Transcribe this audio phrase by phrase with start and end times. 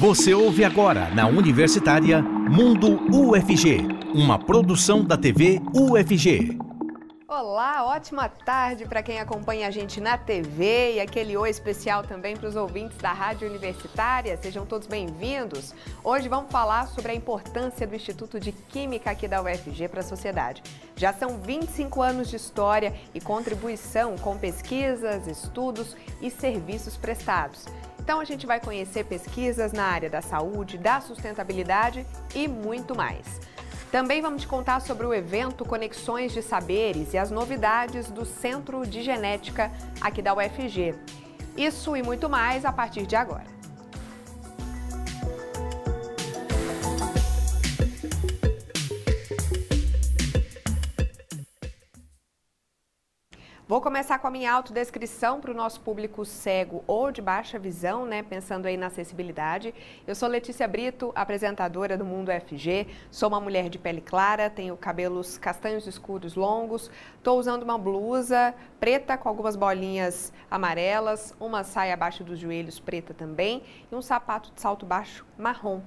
[0.00, 6.56] Você ouve agora na Universitária Mundo UFG, uma produção da TV UFG.
[7.28, 12.34] Olá, ótima tarde para quem acompanha a gente na TV e aquele oi especial também
[12.34, 14.38] para os ouvintes da Rádio Universitária.
[14.38, 15.74] Sejam todos bem-vindos.
[16.02, 20.02] Hoje vamos falar sobre a importância do Instituto de Química aqui da UFG para a
[20.02, 20.62] sociedade.
[20.96, 27.66] Já são 25 anos de história e contribuição com pesquisas, estudos e serviços prestados.
[28.10, 33.40] Então a gente vai conhecer pesquisas na área da saúde, da sustentabilidade e muito mais.
[33.92, 38.84] Também vamos te contar sobre o evento Conexões de Saberes e as novidades do Centro
[38.84, 39.70] de Genética
[40.00, 40.96] aqui da UFG.
[41.56, 43.59] Isso e muito mais a partir de agora.
[53.70, 58.04] Vou começar com a minha autodescrição para o nosso público cego ou de baixa visão,
[58.04, 58.20] né?
[58.20, 59.72] Pensando aí na acessibilidade.
[60.04, 62.88] Eu sou Letícia Brito, apresentadora do Mundo FG.
[63.12, 66.90] Sou uma mulher de pele clara, tenho cabelos castanhos escuros longos.
[67.16, 73.14] Estou usando uma blusa preta com algumas bolinhas amarelas, uma saia abaixo dos joelhos preta
[73.14, 75.80] também e um sapato de salto baixo marrom.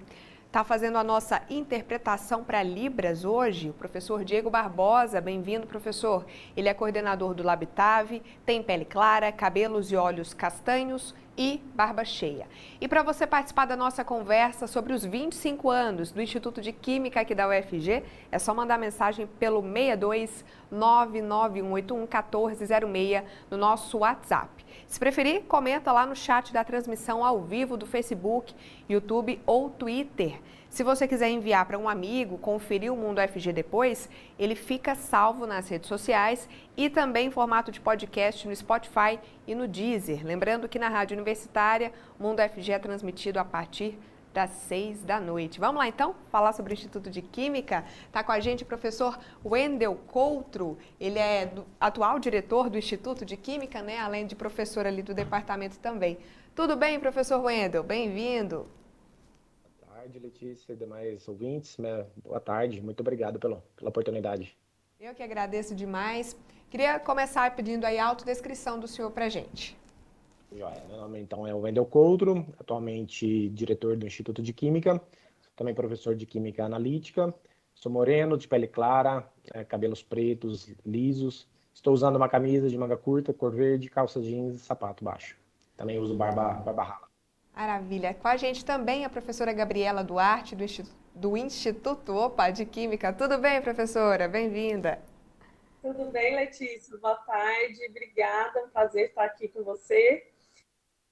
[0.54, 5.20] Está fazendo a nossa interpretação para Libras hoje o professor Diego Barbosa.
[5.20, 6.28] Bem-vindo, professor.
[6.56, 12.48] Ele é coordenador do Labitave, tem pele clara, cabelos e olhos castanhos e barba cheia.
[12.80, 17.22] E para você participar da nossa conversa sobre os 25 anos do Instituto de Química
[17.22, 24.64] aqui da UFG, é só mandar mensagem pelo 62 99181 1406 no nosso WhatsApp.
[24.88, 28.54] Se preferir, comenta lá no chat da transmissão ao vivo do Facebook,
[28.88, 30.40] YouTube ou Twitter.
[30.74, 35.46] Se você quiser enviar para um amigo, conferir o Mundo FG depois, ele fica salvo
[35.46, 40.26] nas redes sociais e também em formato de podcast no Spotify e no Deezer.
[40.26, 44.00] Lembrando que na Rádio Universitária, o Mundo FG é transmitido a partir
[44.34, 45.60] das seis da noite.
[45.60, 47.86] Vamos lá então falar sobre o Instituto de Química.
[48.08, 50.80] Está com a gente o professor Wendel Coutro.
[51.00, 54.00] Ele é do, atual diretor do Instituto de Química, né?
[54.00, 56.18] Além de professor ali do departamento também.
[56.56, 57.84] Tudo bem, professor Wendel?
[57.84, 58.68] Bem-vindo
[60.04, 61.78] tarde, Letícia e demais ouvintes.
[61.78, 62.06] Né?
[62.24, 64.58] Boa tarde, muito obrigado pela, pela oportunidade.
[65.00, 66.36] Eu que agradeço demais.
[66.70, 69.78] Queria começar pedindo aí a autodescrição do senhor para gente.
[70.52, 75.02] Joia, meu nome então é Wendel Coutro, atualmente diretor do Instituto de Química,
[75.56, 77.34] também professor de Química Analítica.
[77.74, 81.48] Sou moreno, de pele clara, é, cabelos pretos, lisos.
[81.74, 85.36] Estou usando uma camisa de manga curta, cor verde, calça jeans e sapato baixo.
[85.76, 87.13] Também uso barba, barba rala.
[87.56, 88.14] Maravilha.
[88.16, 93.14] Com a gente também a professora Gabriela Duarte, do Instituto, do Instituto Opa, de Química.
[93.14, 94.28] Tudo bem, professora?
[94.28, 95.00] Bem-vinda.
[95.82, 96.98] Tudo bem, Letícia?
[96.98, 98.60] Boa tarde, obrigada.
[98.60, 100.26] É um prazer estar aqui com você.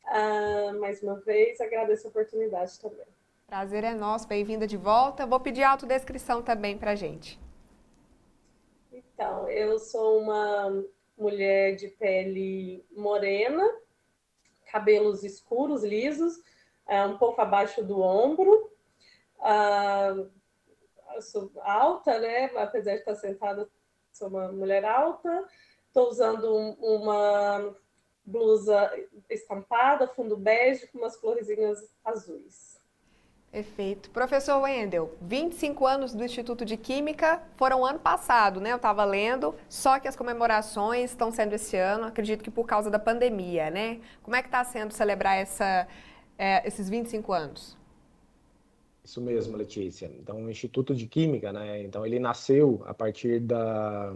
[0.05, 3.05] Uh, mais uma vez, agradeço a oportunidade também.
[3.45, 5.27] Prazer é nosso, bem-vinda de volta.
[5.27, 7.39] Vou pedir autodescrição também para a gente.
[8.91, 10.83] Então, eu sou uma
[11.17, 13.69] mulher de pele morena,
[14.71, 16.39] cabelos escuros, lisos,
[16.87, 18.71] é, um pouco abaixo do ombro.
[21.21, 22.45] Sou alta, né?
[22.55, 23.69] Apesar de estar sentada,
[24.11, 25.47] sou uma mulher alta.
[25.87, 27.75] Estou usando um, uma
[28.23, 28.89] blusa
[29.29, 32.70] estampada, fundo bege, com umas florezinhas azuis.
[33.51, 34.09] Perfeito.
[34.11, 38.71] Professor Wendel, 25 anos do Instituto de Química foram ano passado, né?
[38.71, 42.89] Eu estava lendo, só que as comemorações estão sendo esse ano, acredito que por causa
[42.89, 43.99] da pandemia, né?
[44.23, 45.85] Como é que está sendo celebrar essa,
[46.37, 47.77] é, esses 25 anos?
[49.03, 50.09] Isso mesmo, Letícia.
[50.17, 51.83] Então, o Instituto de Química, né?
[51.83, 54.13] Então, ele nasceu a partir da,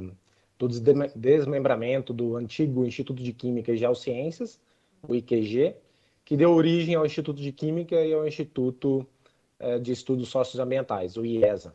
[0.58, 0.70] do
[1.14, 4.62] desmembramento do antigo Instituto de Química e Geociências,
[5.06, 5.76] o IQG,
[6.24, 9.06] que deu origem ao Instituto de Química e ao Instituto
[9.82, 11.74] de Estudos Socioambientais, o IESA.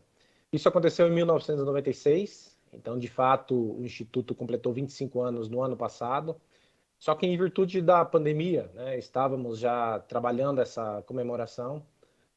[0.53, 6.37] Isso aconteceu em 1996, então, de fato, o Instituto completou 25 anos no ano passado.
[6.99, 11.83] Só que, em virtude da pandemia, né, estávamos já trabalhando essa comemoração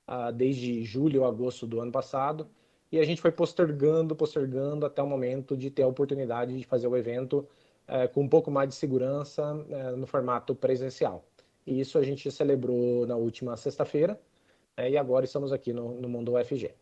[0.07, 2.47] uh, desde julho ou agosto do ano passado,
[2.91, 6.87] e a gente foi postergando, postergando até o momento de ter a oportunidade de fazer
[6.87, 7.47] o evento
[7.87, 11.25] uh, com um pouco mais de segurança uh, no formato presencial.
[11.65, 14.19] E isso a gente celebrou na última sexta-feira,
[14.77, 16.73] é, e agora estamos aqui no, no Mundo UFG.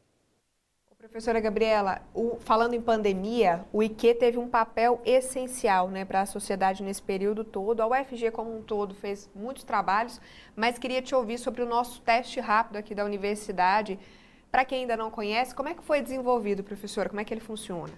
[1.02, 6.26] Professora Gabriela, o, falando em pandemia, o IQ teve um papel essencial né, para a
[6.28, 7.82] sociedade nesse período todo.
[7.82, 10.22] A UFG como um todo fez muitos trabalhos,
[10.56, 13.98] mas queria te ouvir sobre o nosso teste rápido aqui da universidade.
[14.52, 17.10] Para quem ainda não conhece, como é que foi desenvolvido, professora?
[17.10, 17.94] Como é que ele funciona?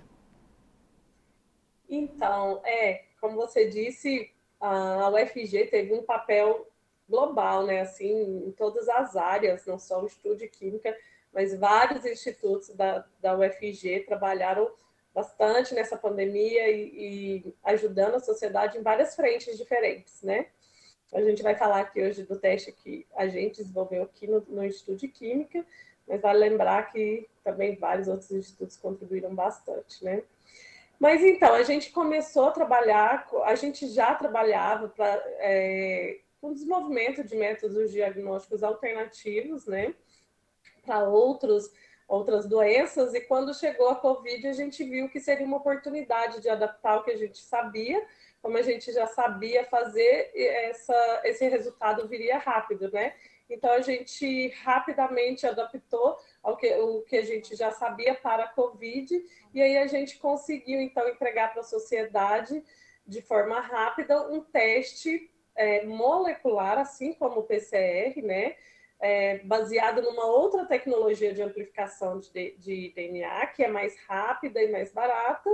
[1.89, 4.31] Então, é, como você disse,
[4.62, 6.66] a UFG teve um papel
[7.07, 7.81] global, né?
[7.81, 10.95] Assim, em todas as áreas, não só o Instituto de Química,
[11.33, 14.71] mas vários institutos da, da UFG trabalharam
[15.13, 20.47] bastante nessa pandemia e, e, ajudando a sociedade em várias frentes diferentes, né?
[21.13, 24.65] A gente vai falar aqui hoje do teste que a gente desenvolveu aqui no, no
[24.65, 25.63] Instituto de Química,
[26.07, 30.23] mas vale lembrar que também vários outros institutos contribuíram bastante, né?
[31.00, 36.19] Mas então, a gente começou a trabalhar, a gente já trabalhava para é,
[36.50, 39.95] o desenvolvimento de métodos diagnósticos alternativos, né?
[40.86, 41.72] Para outros
[42.06, 46.50] outras doenças, e quando chegou a Covid, a gente viu que seria uma oportunidade de
[46.50, 48.06] adaptar o que a gente sabia,
[48.42, 53.16] como a gente já sabia fazer, essa, esse resultado viria rápido, né?
[53.50, 58.50] Então, a gente rapidamente adaptou ao que, o que a gente já sabia para a
[58.50, 62.63] Covid, e aí a gente conseguiu, então, entregar para a sociedade,
[63.07, 68.55] de forma rápida, um teste é, molecular, assim como o PCR, né?
[69.00, 74.71] É, baseado numa outra tecnologia de amplificação de, de DNA, que é mais rápida e
[74.71, 75.50] mais barata,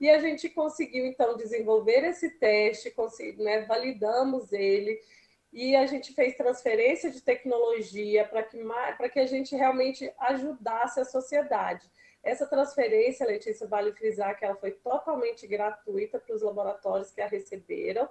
[0.00, 2.94] e a gente conseguiu, então, desenvolver esse teste,
[3.36, 4.98] né, validamos ele,
[5.52, 8.58] e a gente fez transferência de tecnologia para que,
[9.12, 11.90] que a gente realmente ajudasse a sociedade.
[12.22, 17.26] Essa transferência, Letícia, vale frisar que ela foi totalmente gratuita para os laboratórios que a
[17.26, 18.08] receberam.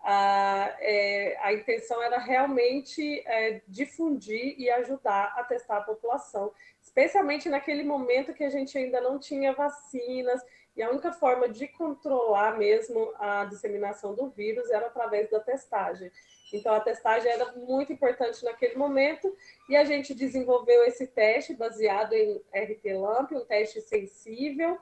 [0.00, 7.48] A, é, a intenção era realmente é, difundir e ajudar a testar a população, especialmente
[7.48, 10.40] naquele momento que a gente ainda não tinha vacinas,
[10.78, 16.08] e a única forma de controlar mesmo a disseminação do vírus era através da testagem.
[16.52, 19.36] Então, a testagem era muito importante naquele momento
[19.68, 24.78] e a gente desenvolveu esse teste baseado em RT-LAMP, um teste sensível,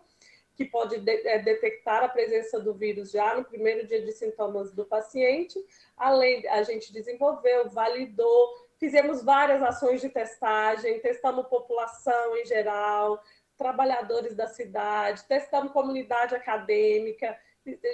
[0.57, 4.73] que pode de é, detectar a presença do vírus já no primeiro dia de sintomas
[4.73, 5.63] do paciente.
[5.97, 13.23] Além, a gente desenvolveu, validou, fizemos várias ações de testagem, testamos população em geral,
[13.57, 17.39] trabalhadores da cidade, testamos comunidade acadêmica,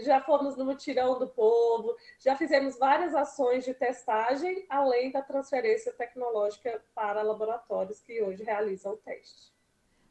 [0.02, 5.92] já fomos no mutirão do povo, já fizemos várias ações de testagem, além da transferência
[5.92, 9.52] tecnológica para laboratórios que hoje realizam o teste.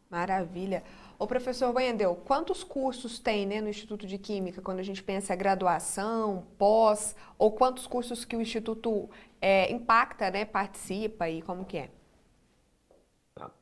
[0.09, 0.83] Maravilha.
[1.21, 5.35] O professor Banhandel, quantos cursos tem né, no Instituto de Química quando a gente pensa
[5.35, 9.07] graduação, pós, ou quantos cursos que o Instituto
[9.39, 11.91] é, impacta, né, participa e como que é?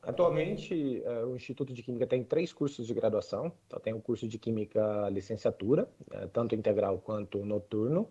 [0.02, 3.52] Atualmente, é, o Instituto de Química tem três cursos de graduação.
[3.66, 8.08] Então, tem o curso de Química Licenciatura, é, tanto integral quanto noturno.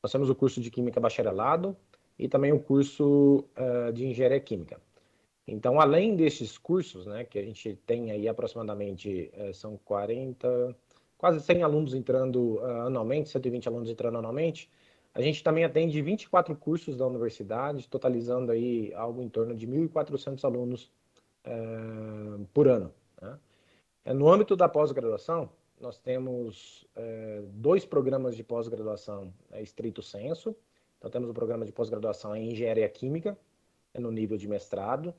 [0.00, 1.76] Nós temos o curso de Química Bacharelado
[2.16, 4.80] e também o curso é, de Engenharia Química.
[5.46, 10.76] Então, além desses cursos, né, que a gente tem aí aproximadamente, são 40,
[11.18, 14.70] quase 100 alunos entrando anualmente, 120 alunos entrando anualmente,
[15.14, 20.42] a gente também atende 24 cursos da universidade, totalizando aí algo em torno de 1.400
[20.44, 20.90] alunos
[21.44, 21.56] é,
[22.54, 22.92] por ano.
[23.20, 23.38] Né?
[24.06, 30.56] É, no âmbito da pós-graduação, nós temos é, dois programas de pós-graduação é, estrito senso.
[30.98, 33.36] Então, temos o programa de pós-graduação em Engenharia Química,
[33.92, 35.12] é no nível de mestrado.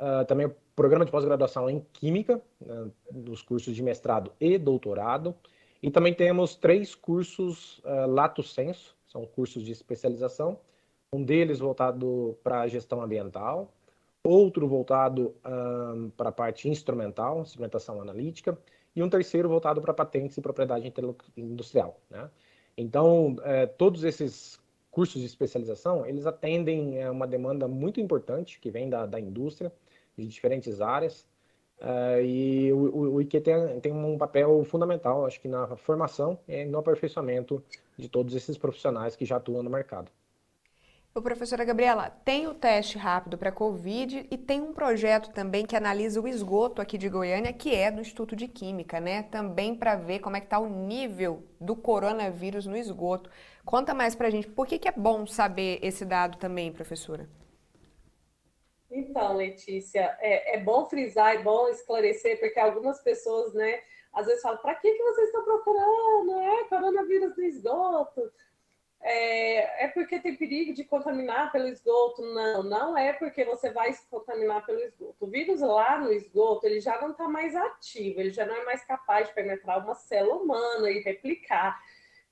[0.00, 5.34] Uh, também o programa de pós-graduação em Química, né, nos cursos de mestrado e doutorado.
[5.82, 10.58] E também temos três cursos uh, lato senso, são cursos de especialização.
[11.12, 13.70] Um deles voltado para a gestão ambiental,
[14.22, 18.56] outro voltado um, para a parte instrumental, instrumentação analítica,
[18.94, 20.92] e um terceiro voltado para patentes e propriedade
[21.36, 22.00] industrial.
[22.10, 22.30] Né?
[22.76, 24.58] Então, é, todos esses
[24.90, 29.72] cursos de especialização, eles atendem é, uma demanda muito importante que vem da, da indústria,
[30.16, 31.26] de diferentes áreas,
[31.80, 36.64] uh, e o, o IQ tem, tem um papel fundamental, acho que na formação e
[36.64, 37.62] no aperfeiçoamento
[37.96, 40.10] de todos esses profissionais que já atuam no mercado.
[41.12, 45.74] O professora Gabriela, tem o teste rápido para Covid e tem um projeto também que
[45.74, 49.24] analisa o esgoto aqui de Goiânia, que é do Instituto de Química, né?
[49.24, 53.28] Também para ver como é que está o nível do coronavírus no esgoto.
[53.64, 57.28] Conta mais para a gente, por que, que é bom saber esse dado também, professora?
[59.22, 63.80] Então, Letícia, é, é bom frisar, é bom esclarecer, porque algumas pessoas, né,
[64.12, 66.40] às vezes falam, para que, que vocês estão procurando?
[66.40, 68.32] É coronavírus no esgoto?
[69.02, 72.22] é, é, porque tem perigo de contaminar pelo esgoto.
[72.22, 75.16] Não, não é porque você vai se contaminar pelo esgoto.
[75.20, 78.64] O vírus lá no esgoto, ele já não está mais ativo, ele já não é
[78.64, 81.80] mais capaz de penetrar uma célula humana e replicar.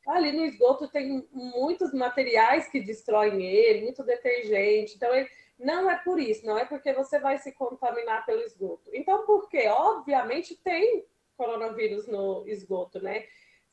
[0.06, 4.94] Ali no esgoto tem muitos materiais que destroem ele, muito detergente.
[4.96, 5.28] Então, ele,
[5.58, 8.90] não é por isso, não é porque você vai se contaminar pelo esgoto.
[8.94, 9.66] Então, por quê?
[9.68, 11.04] Obviamente tem
[11.36, 13.26] coronavírus no esgoto, né?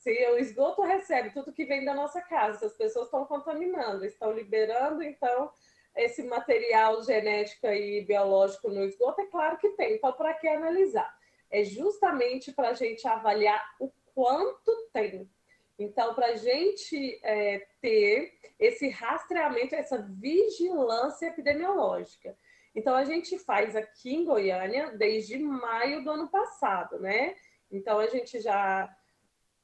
[0.06, 4.06] se o esgoto recebe tudo que vem da nossa casa, se as pessoas estão contaminando,
[4.06, 5.52] estão liberando, então
[5.96, 9.96] esse material genético e biológico no esgoto, é claro que tem.
[9.96, 11.12] Então, para que analisar?
[11.50, 15.28] É justamente para a gente avaliar o quanto tem.
[15.78, 22.38] Então, para a gente é, ter esse rastreamento, essa vigilância epidemiológica.
[22.74, 27.36] Então, a gente faz aqui em Goiânia desde maio do ano passado, né?
[27.72, 28.90] Então, a gente já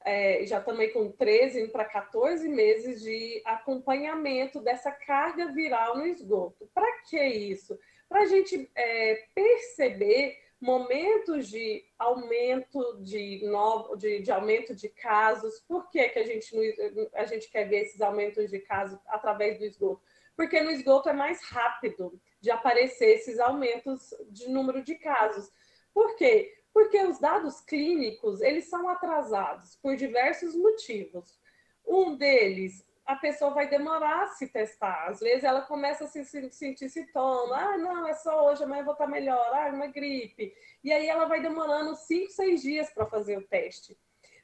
[0.04, 6.68] é, já também com 13 para 14 meses de acompanhamento dessa carga viral no esgoto.
[6.74, 7.78] Para que isso?
[8.08, 15.58] Para a gente é, perceber momentos de aumento de, novo, de, de, aumento de casos.
[15.66, 19.64] Por que, que a, gente, a gente quer ver esses aumentos de casos através do
[19.64, 20.00] esgoto?
[20.36, 25.50] Porque no esgoto é mais rápido de aparecer esses aumentos de número de casos.
[25.92, 26.54] Por quê?
[26.72, 31.40] Porque os dados clínicos, eles são atrasados por diversos motivos.
[31.84, 35.08] Um deles, a pessoa vai demorar a se testar.
[35.08, 37.56] Às vezes ela começa a se, sentir sintoma.
[37.56, 39.50] Ah, não, é só hoje, amanhã eu vou estar melhor.
[39.52, 40.54] Ah, é uma gripe.
[40.82, 43.98] E aí ela vai demorando cinco, seis dias para fazer o teste.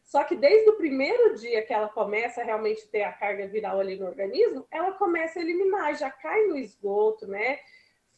[0.05, 3.79] Só que desde o primeiro dia que ela começa a realmente ter a carga viral
[3.79, 7.59] ali no organismo, ela começa a eliminar, já cai no esgoto, né?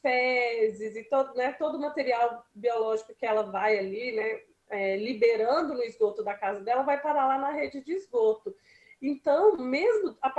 [0.03, 4.41] fezes e todo, né, todo o material biológico que ela vai ali, né,
[4.71, 8.55] é, liberando no esgoto da casa dela, vai parar lá na rede de esgoto.
[9.01, 10.31] Então, mesmo, a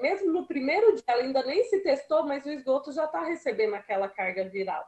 [0.00, 3.74] mesmo no primeiro dia, ela ainda nem se testou, mas o esgoto já está recebendo
[3.74, 4.84] aquela carga viral.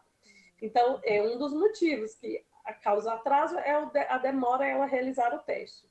[0.61, 5.39] Então, é um dos motivos que a causa atraso é a demora ela realizar o
[5.39, 5.89] teste.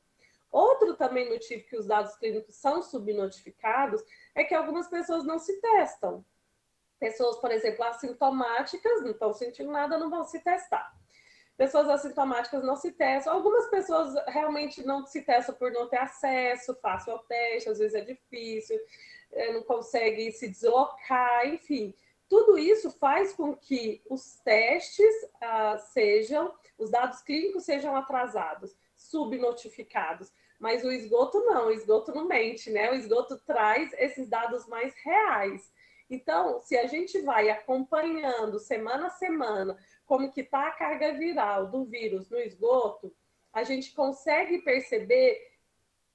[0.51, 4.03] Outro também motivo que os dados clínicos são subnotificados
[4.33, 6.25] é que algumas pessoas não se testam.
[6.99, 10.93] Pessoas, por exemplo, assintomáticas, não estão sentindo nada, não vão se testar.
[11.57, 13.33] Pessoas assintomáticas não se testam.
[13.33, 17.95] Algumas pessoas realmente não se testam por não ter acesso fácil ao teste, às vezes
[17.95, 18.77] é difícil,
[19.31, 21.93] é, não consegue se deslocar, enfim.
[22.27, 30.31] Tudo isso faz com que os testes ah, sejam, os dados clínicos sejam atrasados, subnotificados.
[30.59, 32.91] Mas o esgoto não, o esgoto não mente, né?
[32.91, 35.71] O esgoto traz esses dados mais reais.
[36.09, 41.67] Então, se a gente vai acompanhando semana a semana como que está a carga viral
[41.67, 43.13] do vírus no esgoto,
[43.51, 45.39] a gente consegue perceber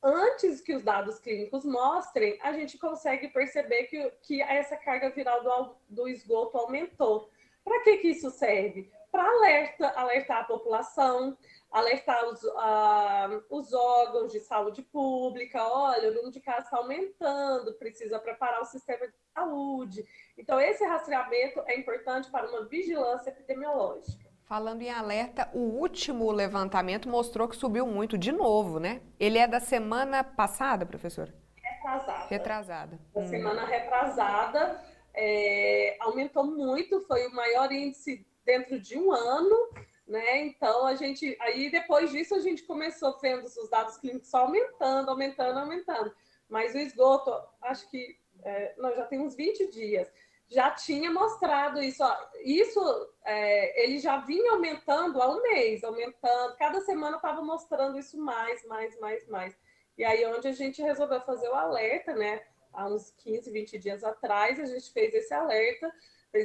[0.03, 5.43] antes que os dados clínicos mostrem, a gente consegue perceber que, que essa carga viral
[5.43, 7.31] do, do esgoto aumentou.
[7.63, 8.91] Para que, que isso serve?
[9.11, 11.37] Para alerta, alertar a população,
[11.71, 17.75] alertar os, uh, os órgãos de saúde pública, olha, o número de casos está aumentando,
[17.75, 20.05] precisa preparar o sistema de saúde.
[20.39, 24.31] Então, esse rastreamento é importante para uma vigilância epidemiológica.
[24.45, 29.01] Falando em alerta, o último levantamento mostrou que subiu muito de novo, né?
[29.19, 31.33] Ele é da semana passada, professora?
[31.63, 32.27] Retrasada.
[32.29, 33.01] Retrasada.
[33.15, 33.29] Da hum.
[33.29, 39.71] semana retrasada, é, aumentou muito, foi o maior índice dentro de um ano
[40.11, 40.41] né?
[40.41, 45.09] Então a gente aí depois disso a gente começou vendo os dados clínicos só aumentando,
[45.09, 46.13] aumentando, aumentando.
[46.49, 47.33] Mas o esgoto,
[47.63, 50.13] acho que é, não, já tem uns 20 dias,
[50.49, 52.03] já tinha mostrado isso.
[52.03, 52.81] Ó, isso
[53.25, 58.67] é, ele já vinha aumentando há um mês, aumentando, cada semana estava mostrando isso mais,
[58.67, 59.57] mais, mais, mais.
[59.97, 62.43] E aí onde a gente resolveu fazer o alerta, né?
[62.73, 65.93] Há uns 15, 20 dias atrás, a gente fez esse alerta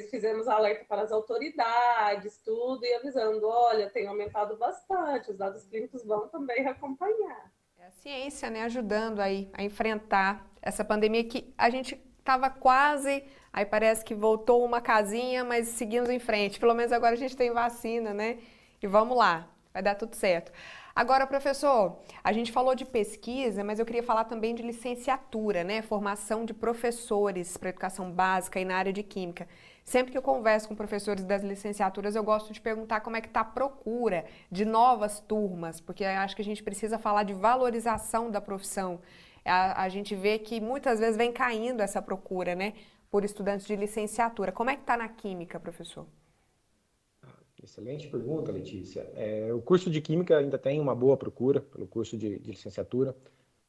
[0.10, 6.04] fizemos alerta para as autoridades, tudo, e avisando, olha, tem aumentado bastante, os dados clínicos
[6.06, 7.51] vão também acompanhar.
[7.77, 13.24] É a ciência, né, ajudando aí a enfrentar essa pandemia que a gente estava quase,
[13.54, 16.60] aí parece que voltou uma casinha, mas seguimos em frente.
[16.60, 18.39] Pelo menos agora a gente tem vacina, né?
[18.82, 20.51] E vamos lá, vai dar tudo certo.
[20.96, 25.84] Agora, professor, a gente falou de pesquisa, mas eu queria falar também de licenciatura, né?
[25.84, 29.48] Formação de professores para educação básica e na área de química.
[29.84, 33.27] Sempre que eu converso com professores das licenciaturas, eu gosto de perguntar como é que
[33.27, 38.32] está a procura de novas turmas, porque acho que a gente precisa falar de valorização
[38.32, 39.00] da profissão.
[39.46, 42.74] A, a gente vê que muitas vezes vem caindo essa procura, né,
[43.12, 44.51] por estudantes de licenciatura.
[44.51, 46.08] Como é que está na química, professor?
[47.65, 49.12] Excelente pergunta, Letícia.
[49.15, 53.15] É, o curso de Química ainda tem uma boa procura pelo curso de, de licenciatura,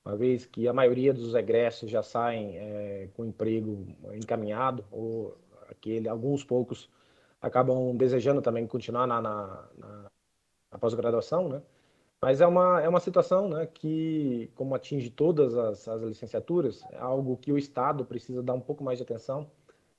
[0.04, 5.34] uma vez que a maioria dos egressos já saem é, com emprego encaminhado ou
[5.70, 6.90] aquele, alguns poucos
[7.40, 10.10] acabam desejando também continuar na, na, na,
[10.72, 11.62] na pós-graduação, né?
[12.20, 16.98] Mas é uma, é uma situação né, que, como atinge todas as, as licenciaturas, é
[16.98, 19.50] algo que o Estado precisa dar um pouco mais de atenção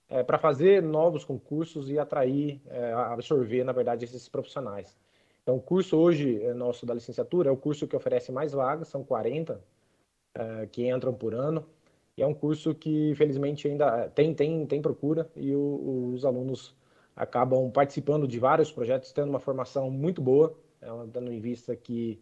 [0.10, 4.96] é, para fazer novos concursos e atrair, é, absorver, na verdade, esses profissionais.
[5.44, 8.90] Então, o curso hoje é nosso da licenciatura é o curso que oferece mais vagas,
[8.90, 9.54] são 40
[10.38, 11.66] uh, que entram por ano.
[12.18, 16.76] E é um curso que, felizmente, ainda tem, tem, tem procura e o, os alunos
[17.16, 22.20] acabam participando de vários projetos, tendo uma formação muito boa, é, dando em vista que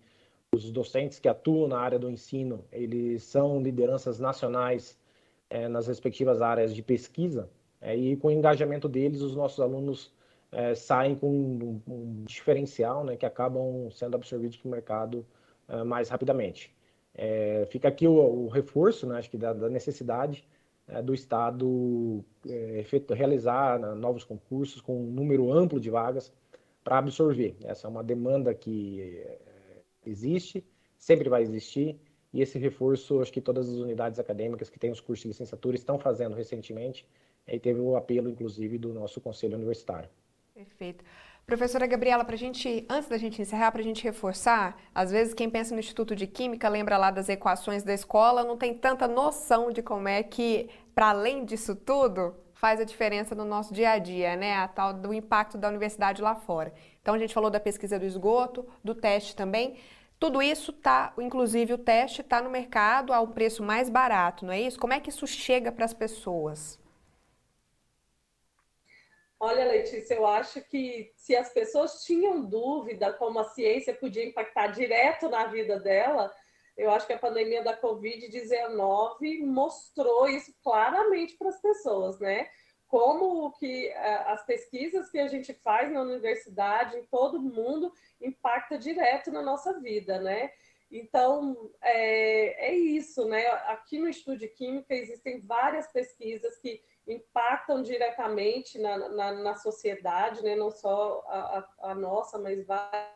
[0.54, 5.00] os docentes que atuam na área do ensino, eles são lideranças nacionais
[5.50, 7.50] é, nas respectivas áreas de pesquisa,
[7.86, 10.12] é, e com o engajamento deles, os nossos alunos
[10.51, 15.24] é, saem com um, um, diferencial né, que acabam sendo absorvidos pelo mercado
[15.68, 16.75] é, mais rapidamente.
[17.13, 20.48] É, fica aqui o, o, reforço, né, acho que da, da necessidade
[20.88, 22.25] é, do Estado
[23.15, 26.34] realizar né, novos concursos com um número amplo de vagas
[26.84, 27.56] para absorver.
[27.63, 29.24] Essa é uma demanda que
[30.04, 30.65] existe,
[30.98, 32.00] sempre vai existir,
[32.34, 35.75] e esse reforço, acho que todas as unidades acadêmicas que têm os cursos de licenciatura
[35.75, 37.08] estão fazendo recentemente,
[37.48, 40.10] e teve o apelo, inclusive, do nosso conselho universitário.
[40.54, 41.04] Perfeito.
[41.46, 45.48] Professora Gabriela, para gente, antes da gente encerrar, para a gente reforçar, às vezes quem
[45.48, 49.72] pensa no Instituto de Química lembra lá das equações da escola, não tem tanta noção
[49.72, 54.00] de como é que, para além disso tudo, faz a diferença no nosso dia a
[54.00, 54.56] dia, né?
[54.56, 56.74] A tal do impacto da universidade lá fora.
[57.00, 59.75] Então a gente falou da pesquisa do esgoto, do teste também.
[60.18, 64.54] Tudo isso tá, inclusive o teste está no mercado a um preço mais barato, não
[64.54, 64.80] é isso?
[64.80, 66.80] Como é que isso chega para as pessoas?
[69.39, 74.68] Olha, Letícia, eu acho que se as pessoas tinham dúvida como a ciência podia impactar
[74.68, 76.34] direto na vida dela,
[76.77, 82.48] eu acho que a pandemia da Covid-19 mostrou isso claramente para as pessoas, né?
[82.88, 88.77] Como que é, as pesquisas que a gente faz na universidade, em todo mundo, impacta
[88.77, 90.51] direto na nossa vida, né?
[90.89, 93.46] Então, é, é isso, né?
[93.68, 100.44] Aqui no Estudo de Química existem várias pesquisas que impactam diretamente na, na, na sociedade,
[100.44, 100.56] né?
[100.56, 103.16] não só a, a, a nossa, mas várias.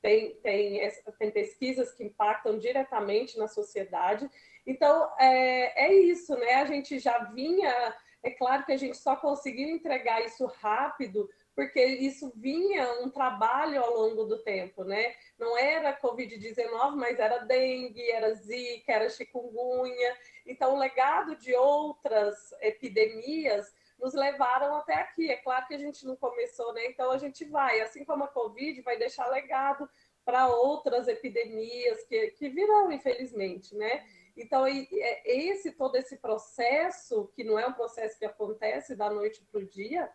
[0.00, 0.80] Tem, tem,
[1.16, 4.28] tem pesquisas que impactam diretamente na sociedade.
[4.66, 6.54] Então, é, é isso, né?
[6.54, 7.94] A gente já vinha.
[8.20, 13.82] É claro que a gente só conseguiu entregar isso rápido porque isso vinha um trabalho
[13.82, 15.14] ao longo do tempo, né?
[15.38, 20.16] Não era Covid-19, mas era dengue, era zika, era chikungunya.
[20.46, 25.30] Então, o legado de outras epidemias nos levaram até aqui.
[25.30, 26.86] É claro que a gente não começou, né?
[26.86, 29.88] Então, a gente vai, assim como a Covid, vai deixar legado
[30.24, 34.04] para outras epidemias que, que virão, infelizmente, né?
[34.36, 39.44] Então, é, esse todo esse processo, que não é um processo que acontece da noite
[39.50, 40.10] para o dia,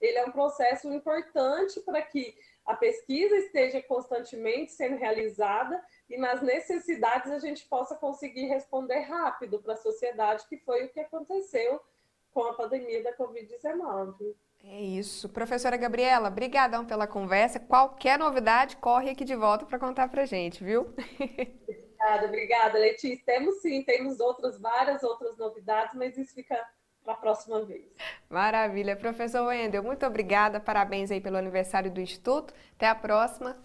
[0.00, 2.34] ele é um processo importante para que
[2.64, 9.60] a pesquisa esteja constantemente sendo realizada e nas necessidades a gente possa conseguir responder rápido
[9.60, 11.80] para a sociedade, que foi o que aconteceu
[12.32, 14.34] com a pandemia da Covid-19.
[14.62, 15.28] É isso.
[15.28, 17.58] Professora Gabriela, brigadão pela conversa.
[17.58, 20.94] Qualquer novidade, corre aqui de volta para contar para gente, viu?
[22.00, 23.22] Obrigada, obrigada, Letícia.
[23.26, 26.58] Temos sim, temos outras, várias outras novidades, mas isso fica
[27.10, 27.84] para a próxima vez.
[28.28, 28.96] Maravilha.
[28.96, 30.60] Professor Wendel, muito obrigada.
[30.60, 32.54] Parabéns aí pelo aniversário do Instituto.
[32.76, 33.56] Até a próxima.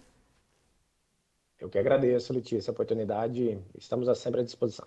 [1.58, 3.58] Eu que agradeço, Letícia, a oportunidade.
[3.76, 4.86] Estamos sempre à disposição.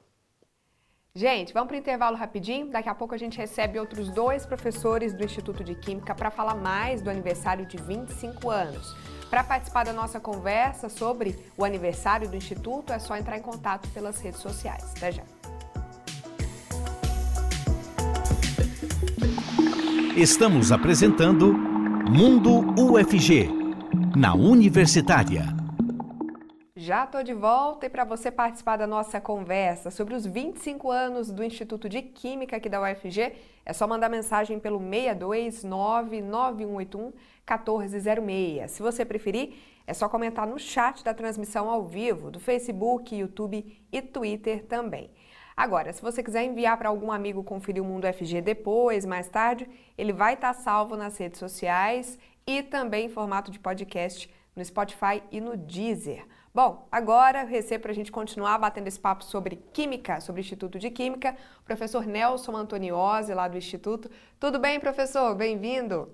[1.16, 2.70] Gente, vamos para o intervalo rapidinho.
[2.70, 6.56] Daqui a pouco a gente recebe outros dois professores do Instituto de Química para falar
[6.56, 8.96] mais do aniversário de 25 anos.
[9.30, 13.90] Para participar da nossa conversa sobre o aniversário do Instituto, é só entrar em contato
[13.90, 14.94] pelas redes sociais.
[14.96, 15.39] Até já.
[20.20, 23.48] Estamos apresentando Mundo UFG,
[24.18, 25.46] na Universitária.
[26.76, 31.32] Já estou de volta e para você participar da nossa conversa sobre os 25 anos
[31.32, 33.32] do Instituto de Química aqui da UFG,
[33.66, 37.14] é só mandar mensagem pelo 6299181
[37.48, 38.72] 1406.
[38.72, 39.54] Se você preferir,
[39.88, 45.10] é só comentar no chat da transmissão ao vivo do Facebook, YouTube e Twitter também.
[45.60, 49.70] Agora, se você quiser enviar para algum amigo conferir o Mundo FG depois, mais tarde,
[49.98, 52.18] ele vai estar tá salvo nas redes sociais
[52.48, 56.26] e também em formato de podcast no Spotify e no Deezer.
[56.56, 60.80] Bom, agora recebo para a gente continuar batendo esse papo sobre Química, sobre o Instituto
[60.80, 64.10] de Química, o professor Nelson Antoniose, lá do Instituto.
[64.40, 65.36] Tudo bem, professor?
[65.36, 66.08] Bem-vindo.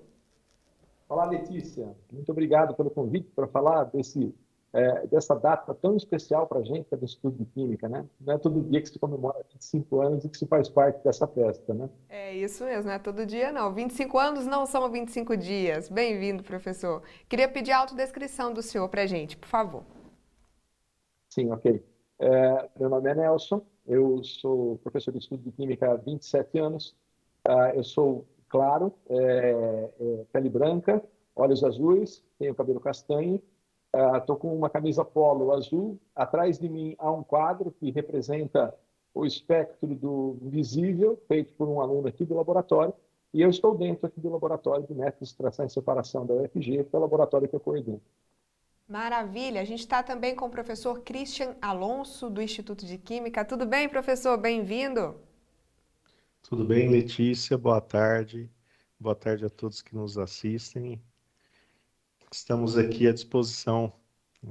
[1.08, 1.94] Olá, Letícia.
[2.12, 4.34] Muito obrigado pelo convite para falar desse
[4.76, 8.04] é, dessa data tão especial para a gente, que é do estudo de química, né?
[8.20, 11.26] Não é todo dia que se comemora 25 anos e que se faz parte dessa
[11.26, 11.88] festa, né?
[12.10, 13.72] É isso mesmo, não é todo dia não.
[13.72, 15.88] 25 anos não são 25 dias.
[15.88, 17.02] Bem-vindo, professor.
[17.26, 19.82] Queria pedir a autodescrição do senhor para a gente, por favor.
[21.30, 21.82] Sim, ok.
[22.18, 26.94] É, meu nome é Nelson, eu sou professor de estudo de química há 27 anos.
[27.48, 31.02] Uh, eu sou claro, é, é, pele branca,
[31.34, 33.40] olhos azuis, tenho cabelo castanho
[33.94, 35.98] Estou uh, com uma camisa polo azul.
[36.14, 38.74] Atrás de mim há um quadro que representa
[39.14, 42.92] o espectro do visível, feito por um aluno aqui do laboratório.
[43.32, 46.84] E eu estou dentro aqui do laboratório de métodos de extração e separação da UFG,
[46.84, 48.00] que é o laboratório que eu coordeno.
[48.88, 49.60] Maravilha!
[49.60, 53.44] A gente está também com o professor Christian Alonso, do Instituto de Química.
[53.44, 54.38] Tudo bem, professor?
[54.38, 55.16] Bem-vindo!
[56.42, 57.58] Tudo bem, Letícia?
[57.58, 58.48] Boa tarde.
[59.00, 61.02] Boa tarde a todos que nos assistem.
[62.36, 63.90] Estamos aqui à disposição.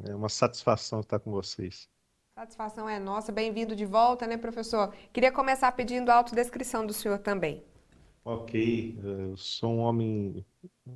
[0.06, 1.88] É uma satisfação estar com vocês.
[2.34, 3.32] Satisfação é nossa.
[3.32, 4.92] Bem-vindo de volta, né, professor?
[5.14, 7.64] Queria começar pedindo a autodescrição do senhor também.
[8.26, 10.44] Ok, eu sou um homem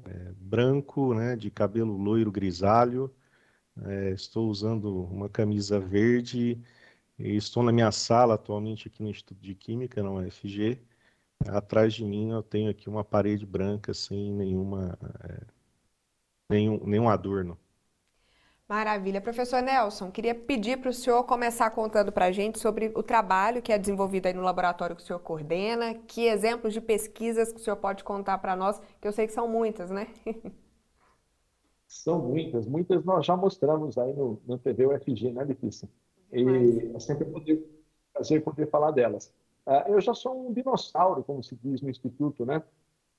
[0.03, 3.13] é, branco, né, de cabelo loiro grisalho.
[3.85, 6.59] É, estou usando uma camisa verde
[7.19, 10.81] e estou na minha sala atualmente aqui no Instituto de Química, na UFG.
[11.47, 15.58] Atrás de mim eu tenho aqui uma parede branca sem nenhuma é,
[16.49, 17.57] nenhum, nenhum adorno.
[18.67, 19.19] Maravilha.
[19.19, 23.63] Professor Nelson, queria pedir para o senhor começar contando para a gente sobre o trabalho
[23.63, 27.59] que é desenvolvido aí no laboratório que o senhor coordena, que exemplos de pesquisas que
[27.59, 30.07] o senhor pode contar para nós, que eu sei que são muitas, né?
[31.91, 35.89] São muitas, muitas nós já mostramos aí no, no TV UFG, né, Letícia?
[36.31, 36.93] E Mas...
[36.93, 37.67] é sempre poder,
[38.13, 39.33] prazer poder falar delas.
[39.65, 42.61] Uh, eu já sou um dinossauro, como se diz no Instituto, né?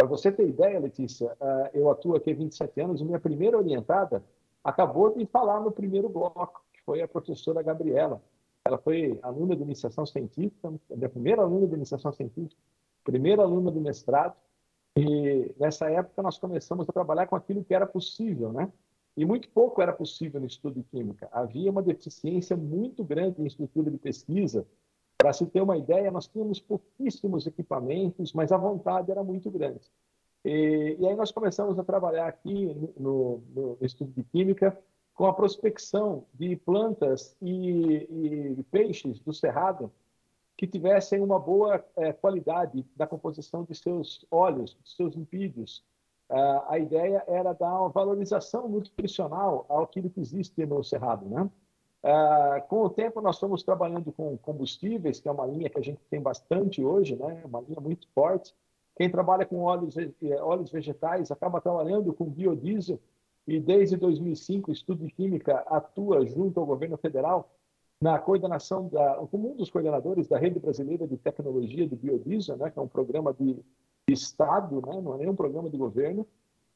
[0.01, 3.59] Para você ter ideia, Letícia, uh, eu atuo aqui há 27 anos e minha primeira
[3.59, 4.25] orientada
[4.65, 8.23] acabou de falar no primeiro bloco, que foi a professora Gabriela.
[8.65, 12.59] Ela foi aluna de iniciação científica, minha primeira aluna de iniciação científica,
[13.05, 14.35] primeira aluna do mestrado,
[14.97, 18.73] e nessa época nós começamos a trabalhar com aquilo que era possível, né?
[19.15, 21.29] E muito pouco era possível no estudo de química.
[21.31, 24.67] Havia uma deficiência muito grande em estrutura de pesquisa.
[25.20, 29.90] Para se ter uma ideia, nós tínhamos pouquíssimos equipamentos, mas a vontade era muito grande.
[30.42, 34.78] E, e aí nós começamos a trabalhar aqui no, no, de química
[35.12, 39.92] com a prospecção de plantas e, e peixes do cerrado
[40.56, 45.85] que tivessem uma boa é, qualidade da composição de seus óleos, de seus lipídios.
[46.30, 51.50] Uh, a ideia era dar uma valorização nutricional ao que existe no cerrado, né?
[52.03, 55.83] Uh, com o tempo, nós estamos trabalhando com combustíveis, que é uma linha que a
[55.83, 57.43] gente tem bastante hoje, né?
[57.45, 58.55] uma linha muito forte.
[58.97, 60.11] Quem trabalha com óleos, eh,
[60.41, 62.99] óleos vegetais acaba trabalhando com biodiesel,
[63.47, 67.51] e desde 2005 o Estudo de Química atua junto ao governo federal
[68.01, 72.71] na coordenação, da, como um dos coordenadores da Rede Brasileira de Tecnologia do Biodiesel, né,
[72.71, 73.63] que é um programa de,
[74.09, 76.27] Estado, né, não é nem um programa de governo.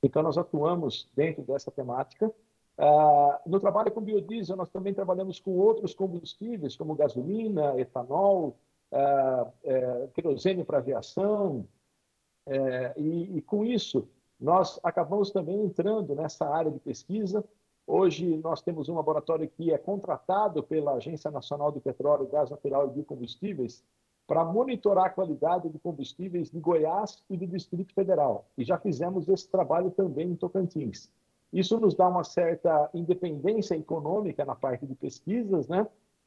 [0.03, 2.31] Então, nós atuamos dentro dessa temática.
[2.79, 8.57] Ah, no trabalho com biodiesel, nós também trabalhamos com outros combustíveis, como gasolina, etanol,
[8.93, 11.67] ah, é, querosene para aviação.
[12.47, 14.09] É, e, e com isso,
[14.39, 17.45] nós acabamos também entrando nessa área de pesquisa
[17.87, 22.87] Hoje nós temos um laboratório que é contratado pela Agência Nacional do Petróleo, Gás Natural
[22.87, 23.85] e Biocombustíveis
[24.27, 28.49] para monitorar a qualidade de combustíveis de Goiás e do Distrito Federal.
[28.57, 31.13] E já fizemos esse trabalho também em Tocantins.
[31.55, 35.87] Isso nos dá uma certa independência econômica na parte de pesquisas, né?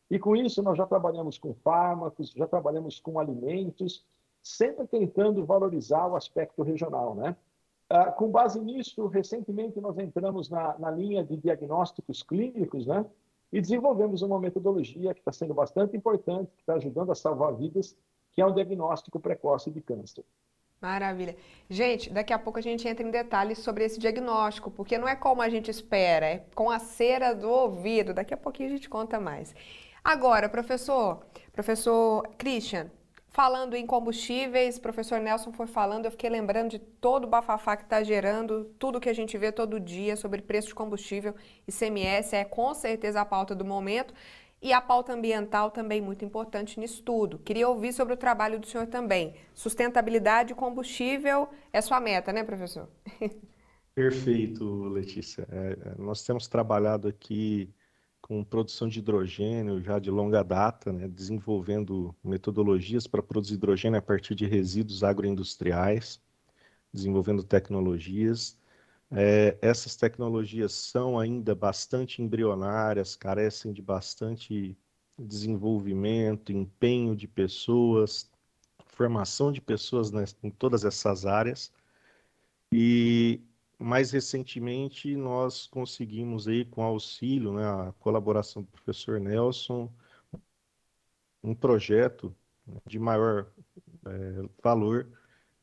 [0.09, 4.05] E com isso nós já trabalhamos com fármacos, já trabalhamos com alimentos,
[4.41, 7.35] sempre tentando valorizar o aspecto regional, né?
[7.89, 13.05] Ah, com base nisso, recentemente nós entramos na, na linha de diagnósticos clínicos, né?
[13.51, 17.97] E desenvolvemos uma metodologia que está sendo bastante importante, que está ajudando a salvar vidas,
[18.31, 20.23] que é o diagnóstico precoce de câncer.
[20.81, 21.35] Maravilha.
[21.69, 25.15] Gente, daqui a pouco a gente entra em detalhes sobre esse diagnóstico, porque não é
[25.15, 28.13] como a gente espera, é com a cera do ouvido.
[28.13, 29.55] Daqui a pouquinho a gente conta mais.
[30.03, 32.91] Agora, professor, professor Christian,
[33.37, 37.83] Falando em combustíveis, professor Nelson foi falando, eu fiquei lembrando de todo o bafafá que
[37.83, 41.35] está gerando, tudo que a gente vê todo dia sobre preço de combustível.
[41.67, 44.11] ICMS é com certeza a pauta do momento
[44.61, 47.39] e a pauta ambiental também muito importante nisso tudo.
[47.39, 49.35] Queria ouvir sobre o trabalho do senhor também.
[49.53, 52.89] Sustentabilidade e combustível é sua meta, né, professor?
[53.93, 55.47] Perfeito, Letícia.
[55.51, 57.73] É, nós temos trabalhado aqui
[58.21, 64.01] com produção de hidrogênio já de longa data, né, desenvolvendo metodologias para produzir hidrogênio a
[64.01, 66.21] partir de resíduos agroindustriais,
[66.93, 68.57] desenvolvendo tecnologias.
[69.11, 74.77] É, essas tecnologias são ainda bastante embrionárias, carecem de bastante
[75.17, 78.29] desenvolvimento, empenho de pessoas,
[78.85, 81.71] formação de pessoas né, em todas essas áreas.
[82.71, 83.41] E
[83.79, 89.91] mais recentemente nós conseguimos aí com auxílio, né, a colaboração do professor Nelson,
[91.43, 92.35] um projeto
[92.85, 93.47] de maior
[94.05, 95.07] é, valor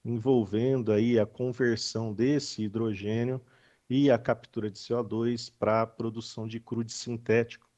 [0.05, 3.41] envolvendo aí a conversão desse hidrogênio
[3.89, 7.69] e a captura de CO2 para a produção de crude sintético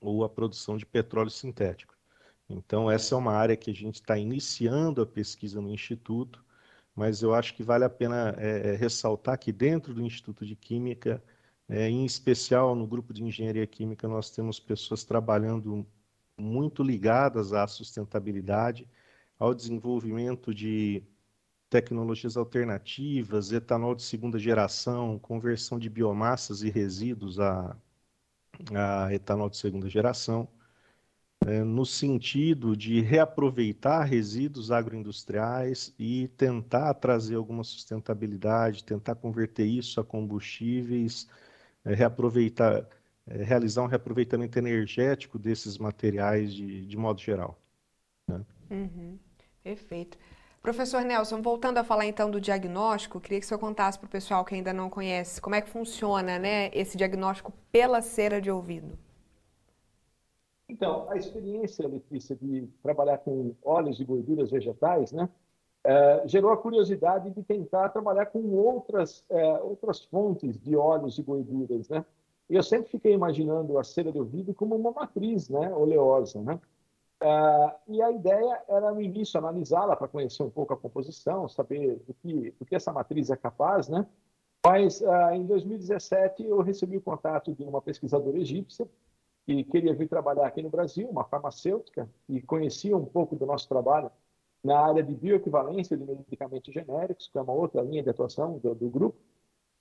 [0.00, 1.96] ou a produção de petróleo sintético.
[2.48, 6.44] Então, essa é uma área que a gente está iniciando a pesquisa no Instituto,
[6.94, 11.22] mas eu acho que vale a pena é, ressaltar que dentro do Instituto de Química,
[11.68, 15.86] é, em especial no grupo de Engenharia Química, nós temos pessoas trabalhando
[16.36, 18.88] muito ligadas à sustentabilidade,
[19.38, 21.02] ao desenvolvimento de
[21.72, 27.74] tecnologias alternativas, etanol de segunda geração, conversão de biomassas e resíduos a,
[28.74, 30.46] a etanol de segunda geração,
[31.46, 39.98] é, no sentido de reaproveitar resíduos agroindustriais e tentar trazer alguma sustentabilidade, tentar converter isso
[39.98, 41.26] a combustíveis,
[41.86, 42.86] é, reaproveitar,
[43.26, 47.58] é, realizar um reaproveitamento energético desses materiais de, de modo geral.
[48.28, 48.44] Né?
[48.70, 49.18] Uhum.
[49.64, 50.18] Perfeito.
[50.62, 54.10] Professor Nelson, voltando a falar então do diagnóstico, queria que o senhor contasse para o
[54.10, 58.48] pessoal que ainda não conhece como é que funciona né, esse diagnóstico pela cera de
[58.48, 58.96] ouvido.
[60.68, 65.28] Então, a experiência, Letícia, de trabalhar com óleos e gorduras vegetais, né,
[65.82, 71.22] é, gerou a curiosidade de tentar trabalhar com outras, é, outras fontes de óleos e
[71.22, 72.04] gorduras, né?
[72.48, 76.60] Eu sempre fiquei imaginando a cera de ouvido como uma matriz, né, oleosa, né?
[77.22, 81.96] Uh, e a ideia era, no início, analisá-la para conhecer um pouco a composição, saber
[82.00, 84.04] do que, do que essa matriz é capaz, né?
[84.66, 88.88] Mas, uh, em 2017, eu recebi o contato de uma pesquisadora egípcia
[89.46, 93.68] que queria vir trabalhar aqui no Brasil, uma farmacêutica, e conhecia um pouco do nosso
[93.68, 94.10] trabalho
[94.62, 98.74] na área de bioequivalência de medicamentos genéricos, que é uma outra linha de atuação do,
[98.74, 99.16] do grupo.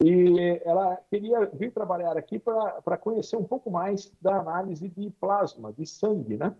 [0.04, 5.74] E ela queria vir trabalhar aqui para conhecer um pouco mais da análise de plasma,
[5.74, 6.56] de sangue, né?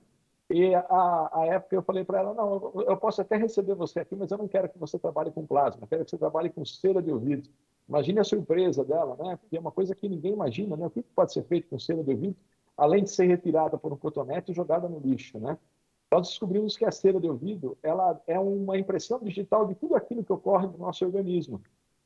[0.54, 4.18] E a, a época eu falei para ela, não, eu, posso até receber você aqui,
[4.18, 6.66] mas eu não quero que você trabalhe com plasma, eu quero que você trabalhe com
[6.66, 7.50] cera de ouvido.
[7.88, 9.38] Imagine a surpresa dela, né?
[9.38, 10.88] Porque é uma coisa que ninguém imagina, né?
[10.88, 12.36] O que pode ser feito com cera de ouvido,
[12.76, 15.58] além de ser retirada por um cotonete e jogada no lixo, né?
[16.12, 20.22] Nós descobrimos que a cera de ouvido, ela é uma impressão digital de tudo aquilo
[20.22, 21.62] que ocorre no nosso organismo.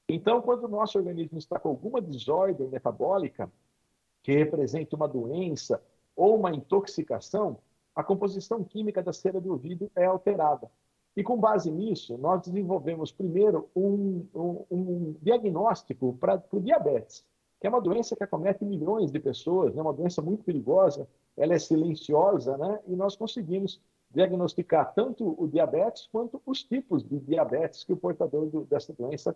[0.08, 3.52] Então, quando o nosso organismo está com alguma desordem metabólica,
[4.22, 5.82] que representa uma doença
[6.16, 7.58] ou uma intoxicação,
[7.96, 10.70] a composição química da cera de ouvido é alterada.
[11.16, 17.26] E com base nisso, nós desenvolvemos primeiro um, um, um diagnóstico para o diabetes,
[17.60, 19.82] que é uma doença que acomete milhões de pessoas, é né?
[19.82, 22.82] uma doença muito perigosa, ela é silenciosa, né?
[22.86, 23.82] e nós conseguimos
[24.12, 29.36] diagnosticar tanto o diabetes quanto os tipos de diabetes que o portador do, dessa doença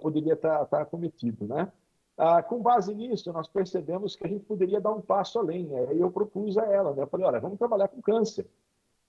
[0.00, 1.46] poderia estar, estar acometido.
[1.46, 1.70] Né?
[2.16, 5.66] Ah, com base nisso, nós percebemos que a gente poderia dar um passo além.
[5.66, 5.94] Né?
[5.94, 7.02] E eu propus a ela, né?
[7.02, 8.46] eu falei, olha, vamos trabalhar com câncer.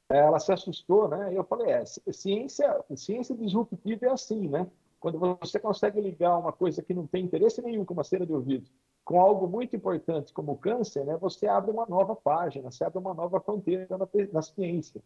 [0.09, 1.35] Ela se assustou, né?
[1.35, 4.69] Eu falei, é, ciência, ciência disruptiva é assim, né?
[4.99, 8.31] Quando você consegue ligar uma coisa que não tem interesse nenhum, como a cera de
[8.31, 8.69] ouvido,
[9.03, 11.17] com algo muito importante como o câncer, né?
[11.17, 15.01] Você abre uma nova página, você abre uma nova fronteira na, na ciência.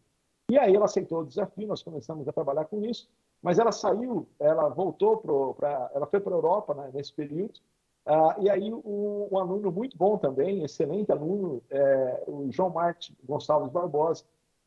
[0.50, 3.08] E aí ela aceitou o desafio, nós começamos a trabalhar com isso,
[3.40, 7.60] mas ela saiu, ela voltou para, ela foi para a Europa né, nesse período,
[8.06, 13.16] ah, e aí, um, um, aluno muito bom também, excelente aluno, é, o João Marte
[13.24, 14.24] Gonçalves Barbosa,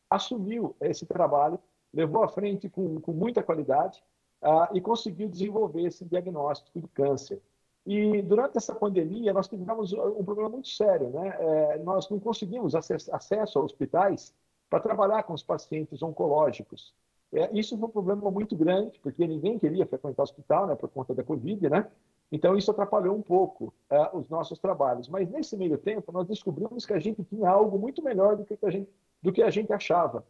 [0.08, 1.58] assumiu esse trabalho,
[1.92, 4.02] levou à frente com, com muita qualidade
[4.40, 7.40] ah, e conseguiu desenvolver esse diagnóstico de câncer.
[7.86, 11.36] E durante essa pandemia, nós tivemos um problema muito sério, né?
[11.38, 14.34] É, nós não conseguimos acesso, a hospitais
[14.70, 16.94] para trabalhar com os pacientes oncológicos.
[17.32, 20.88] É, isso foi um problema muito grande, porque ninguém queria frequentar o hospital, né, por
[20.88, 21.90] conta da Covid, né?
[22.34, 25.08] Então, isso atrapalhou um pouco uh, os nossos trabalhos.
[25.08, 28.58] Mas, nesse meio tempo, nós descobrimos que a gente tinha algo muito melhor do que
[28.60, 28.90] a gente,
[29.22, 30.26] do que a gente achava.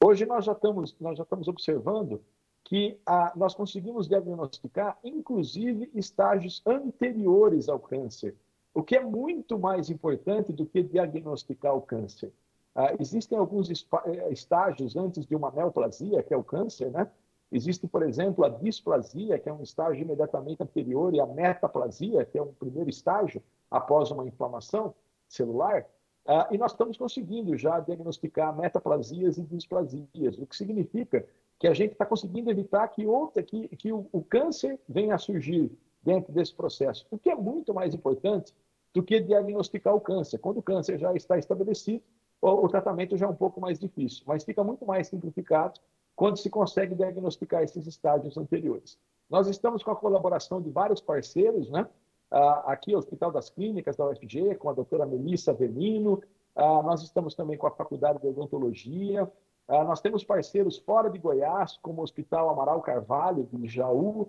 [0.00, 2.22] Hoje, nós já estamos, nós já estamos observando
[2.62, 2.96] que
[3.34, 8.36] nós conseguimos diagnosticar, inclusive, estágios anteriores ao câncer,
[8.72, 12.32] o que é muito mais importante do que diagnosticar o câncer.
[12.76, 17.10] Uh, existem alguns eh, estágios antes de uma neoplasia, que é o câncer, né?
[17.50, 22.36] Existe, por exemplo, a displasia, que é um estágio imediatamente anterior, e a metaplasia, que
[22.36, 24.94] é um primeiro estágio após uma inflamação
[25.26, 25.86] celular.
[26.26, 31.26] Uh, e nós estamos conseguindo já diagnosticar metaplasias e displasias, o que significa
[31.58, 35.18] que a gente está conseguindo evitar que, outra, que, que o, o, câncer venha a
[35.18, 38.54] surgir dentro desse processo, o que é muito mais importante
[38.92, 40.38] do que diagnosticar o câncer.
[40.38, 42.02] Quando o câncer já está estabelecido,
[42.42, 45.80] o, o tratamento já é um pouco mais difícil, mas fica muito mais simplificado
[46.18, 48.98] quando se consegue diagnosticar esses estágios anteriores.
[49.30, 51.86] Nós estamos com a colaboração de vários parceiros, né?
[52.28, 56.20] Ah, aqui o Hospital das Clínicas da UFG, com a doutora Melissa Velino,
[56.56, 59.30] ah, nós estamos também com a Faculdade de Odontologia,
[59.68, 64.28] ah, nós temos parceiros fora de Goiás, como o Hospital Amaral Carvalho, de Jaú,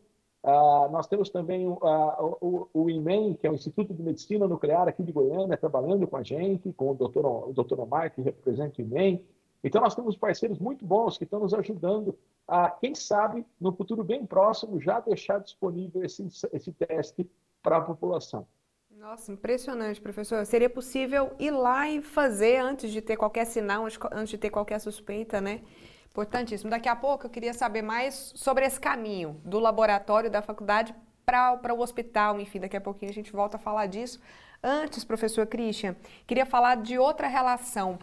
[0.91, 5.57] nós temos também o, IMEM, que é o Instituto de Medicina Nuclear aqui de Goiânia,
[5.57, 9.21] trabalhando com a gente, com o doutor, o doutor Omar, que representa o IMEM.
[9.63, 12.17] Então, nós temos parceiros muito bons que estão nos ajudando
[12.47, 17.29] a, quem sabe, no futuro bem próximo, já deixar disponível esse, esse teste
[17.61, 18.47] para a população.
[18.89, 20.45] Nossa, impressionante, professor.
[20.45, 24.79] Seria possível ir lá e fazer antes de ter qualquer sinal, antes de ter qualquer
[24.79, 25.61] suspeita, né?
[26.09, 26.69] Importantíssimo.
[26.69, 30.93] Daqui a pouco eu queria saber mais sobre esse caminho do laboratório da faculdade
[31.25, 34.19] para o hospital, enfim, daqui a pouquinho a gente volta a falar disso.
[34.61, 35.95] Antes, professor Christian,
[36.27, 37.99] queria falar de outra relação.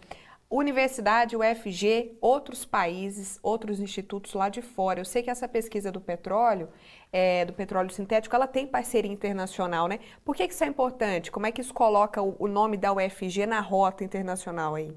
[0.49, 5.01] Universidade, UFG, outros países, outros institutos lá de fora.
[5.01, 6.69] Eu sei que essa pesquisa do petróleo,
[7.13, 9.99] é, do petróleo sintético, ela tem parceria internacional, né?
[10.25, 11.33] Por que, que isso é importante?
[11.33, 14.93] Como é que isso coloca o, o nome da UFG na rota internacional aí?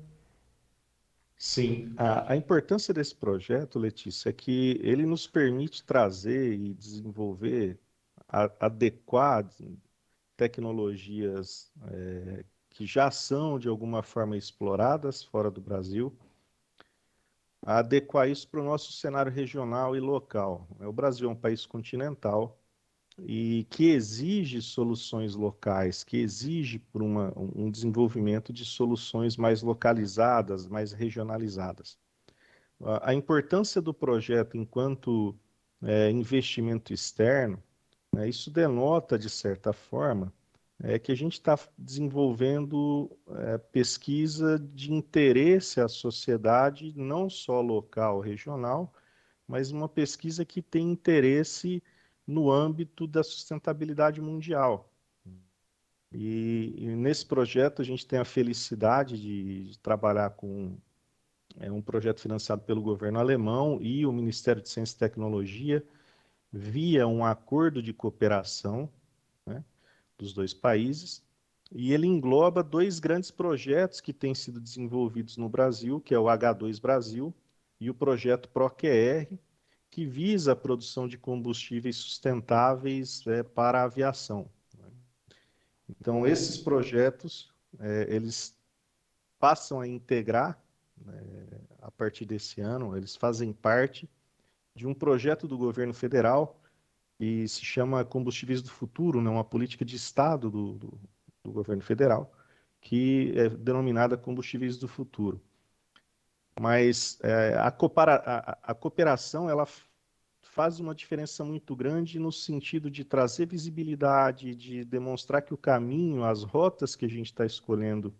[1.36, 7.80] Sim, a, a, importância desse projeto, Letícia, é que ele nos permite trazer e desenvolver,
[8.28, 9.50] a, adequar
[10.36, 12.44] tecnologias é,
[12.80, 16.18] que já são de alguma forma exploradas fora do Brasil,
[17.62, 20.66] adequar isso para o nosso cenário regional e local.
[20.80, 22.58] O Brasil é um país continental
[23.18, 30.66] e que exige soluções locais, que exige por uma, um desenvolvimento de soluções mais localizadas,
[30.66, 31.98] mais regionalizadas.
[32.82, 35.38] A, a importância do projeto enquanto
[35.84, 37.62] é, investimento externo,
[38.16, 40.34] né, isso denota, de certa forma,
[40.82, 48.20] é que a gente está desenvolvendo é, pesquisa de interesse à sociedade, não só local,
[48.22, 48.94] regional,
[49.48, 51.84] mas uma pesquisa que tem interesse
[52.26, 54.90] no âmbito da sustentabilidade mundial.
[56.12, 60.78] E, e, nesse projeto a gente tem a felicidade de, de trabalhar com
[61.60, 65.84] é, um projeto financiado pelo governo alemão e o Ministério de Ciência e Tecnologia
[66.52, 68.90] via um acordo de cooperação
[69.46, 69.64] né,
[70.20, 71.24] dos dois países
[71.72, 76.26] e ele engloba dois grandes projetos que têm sido desenvolvidos no Brasil, que é o
[76.26, 77.34] H2 Brasil
[77.80, 79.38] e o projeto ProQR,
[79.90, 84.50] que visa a produção de combustíveis sustentáveis é, para a aviação.
[84.78, 84.88] Né?
[85.90, 88.58] Então, esses projetos, é, eles
[89.40, 90.62] passam a integrar,
[90.98, 91.48] né,
[91.82, 94.10] a partir desse ano, eles fazem parte
[94.76, 96.60] de um projeto do governo federal
[97.20, 101.00] que se chama Combustíveis do Futuro, né, uma política de Estado do, do,
[101.44, 102.32] do governo federal,
[102.80, 105.42] que é denominada Combustíveis do Futuro.
[106.58, 109.68] Mas é, a, a, a, cooperação ela
[110.42, 116.24] faz uma diferença muito grande no sentido de trazer visibilidade, de demonstrar que o caminho,
[116.24, 118.16] as rotas que a gente está escolhendo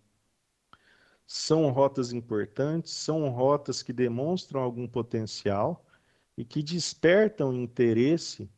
[1.26, 5.86] são rotas importantes, são rotas que demonstram algum potencial
[6.38, 8.50] e que despertam interesse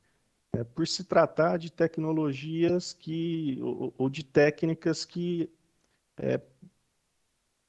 [0.55, 5.49] né, por se tratar de tecnologias que ou, ou de técnicas que
[6.17, 6.39] é,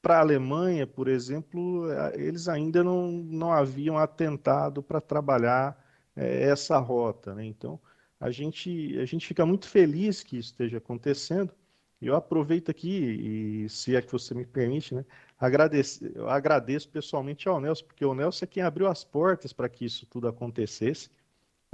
[0.03, 5.81] para a Alemanha, por exemplo, eh, eles ainda não, não haviam atentado para trabalhar
[6.17, 7.35] é, essa rota.
[7.35, 7.47] Né?
[7.47, 7.81] Então,
[8.21, 11.55] a gente, a gente fica muito feliz que isso esteja acontecendo.
[12.01, 15.05] Eu aproveito aqui, e se é que você me permite, né,
[15.39, 19.69] agradecer, eu agradeço pessoalmente ao Nelson, porque o Nelson é quem abriu as portas para
[19.69, 21.11] que isso tudo acontecesse.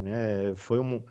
[0.02, 0.54] Né?
[0.56, 1.02] Foi um,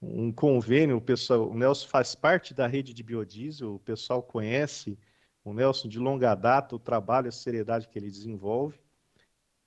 [0.00, 4.98] um convênio, o, pessoal, o Nelson faz parte da rede de biodiesel, o pessoal conhece
[5.44, 8.78] o Nelson de longa data, o trabalho, a seriedade que ele desenvolve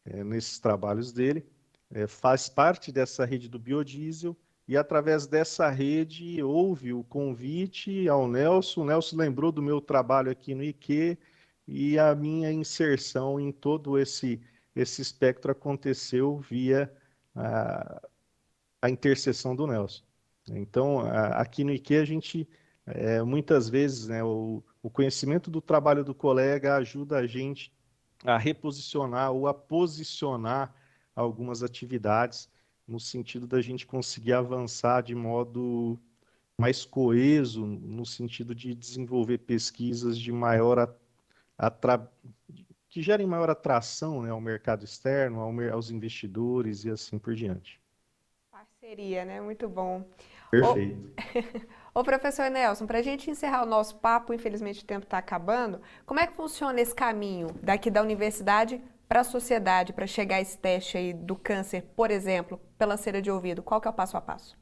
[0.05, 1.45] é, nesses trabalhos dele,
[1.91, 4.35] é, faz parte dessa rede do biodiesel
[4.67, 8.81] e através dessa rede houve o convite ao Nelson.
[8.81, 11.17] O Nelson lembrou do meu trabalho aqui no IQ
[11.67, 14.39] e a minha inserção em todo esse,
[14.75, 16.91] esse espectro aconteceu via
[17.35, 18.01] a,
[18.81, 20.03] a interseção do Nelson.
[20.47, 21.01] Então,
[21.33, 22.47] aqui no IQ a gente
[22.85, 27.71] é, muitas vezes, né, o, o conhecimento do trabalho do colega ajuda a gente
[28.23, 30.73] a reposicionar ou a posicionar
[31.15, 32.49] algumas atividades
[32.87, 35.99] no sentido da gente conseguir avançar de modo
[36.57, 40.93] mais coeso, no sentido de desenvolver pesquisas de maior
[41.57, 42.11] atra...
[42.89, 47.78] que gerem maior atração né, ao mercado externo, ao, aos investidores e assim por diante.
[48.89, 49.39] Parceria, né?
[49.39, 50.03] Muito bom.
[50.49, 51.13] Perfeito.
[51.93, 55.79] Ô, professor Nelson, para a gente encerrar o nosso papo, infelizmente o tempo está acabando,
[56.07, 60.41] como é que funciona esse caminho daqui da universidade para a sociedade, para chegar a
[60.41, 63.61] esse teste aí do câncer, por exemplo, pela cera de ouvido?
[63.61, 64.57] Qual que é o passo a passo?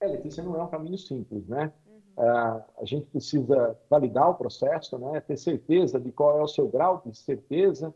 [0.00, 1.70] É, Letícia, não é um caminho simples, né?
[1.86, 2.00] Uhum.
[2.16, 5.20] Uh, a gente precisa validar o processo, né?
[5.20, 7.94] ter certeza de qual é o seu grau de certeza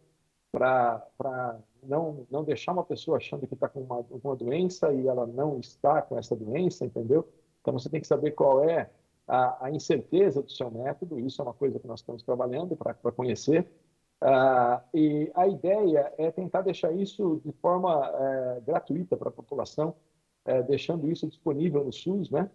[0.53, 5.27] para não, não deixar uma pessoa achando que está com uma, uma doença e ela
[5.27, 7.29] não está com essa doença, entendeu?
[7.61, 8.91] Então, você tem que saber qual é
[9.27, 12.95] a, a incerteza do seu método, isso é uma coisa que nós estamos trabalhando para
[13.13, 13.67] conhecer.
[14.23, 19.97] Uh, e a ideia é tentar deixar isso de forma uh, gratuita para a população,
[20.47, 22.51] uh, deixando isso disponível no SUS, né?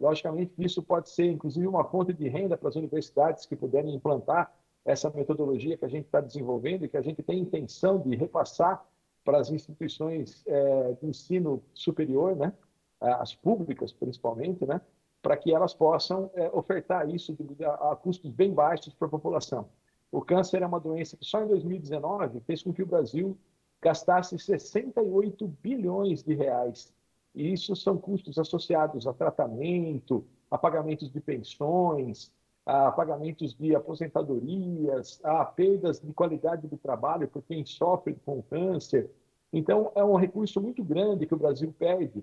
[0.00, 4.54] logicamente, isso pode ser, inclusive, uma fonte de renda para as universidades que puderem implantar
[4.88, 8.82] essa metodologia que a gente está desenvolvendo e que a gente tem intenção de repassar
[9.22, 12.54] para as instituições eh, de ensino superior, né?
[12.98, 14.80] as públicas principalmente, né?
[15.20, 17.36] para que elas possam eh, ofertar isso
[17.82, 19.68] a custos bem baixos para a população.
[20.10, 23.36] O câncer é uma doença que só em 2019 fez com que o Brasil
[23.82, 26.94] gastasse 68 bilhões de reais.
[27.34, 32.32] E isso são custos associados a tratamento, a pagamentos de pensões,
[32.68, 39.10] a pagamentos de aposentadorias, a perdas de qualidade do trabalho por quem sofre com câncer.
[39.50, 42.22] Então, é um recurso muito grande que o Brasil perde.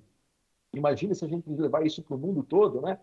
[0.72, 3.00] Imagina se a gente levar isso para o mundo todo, né?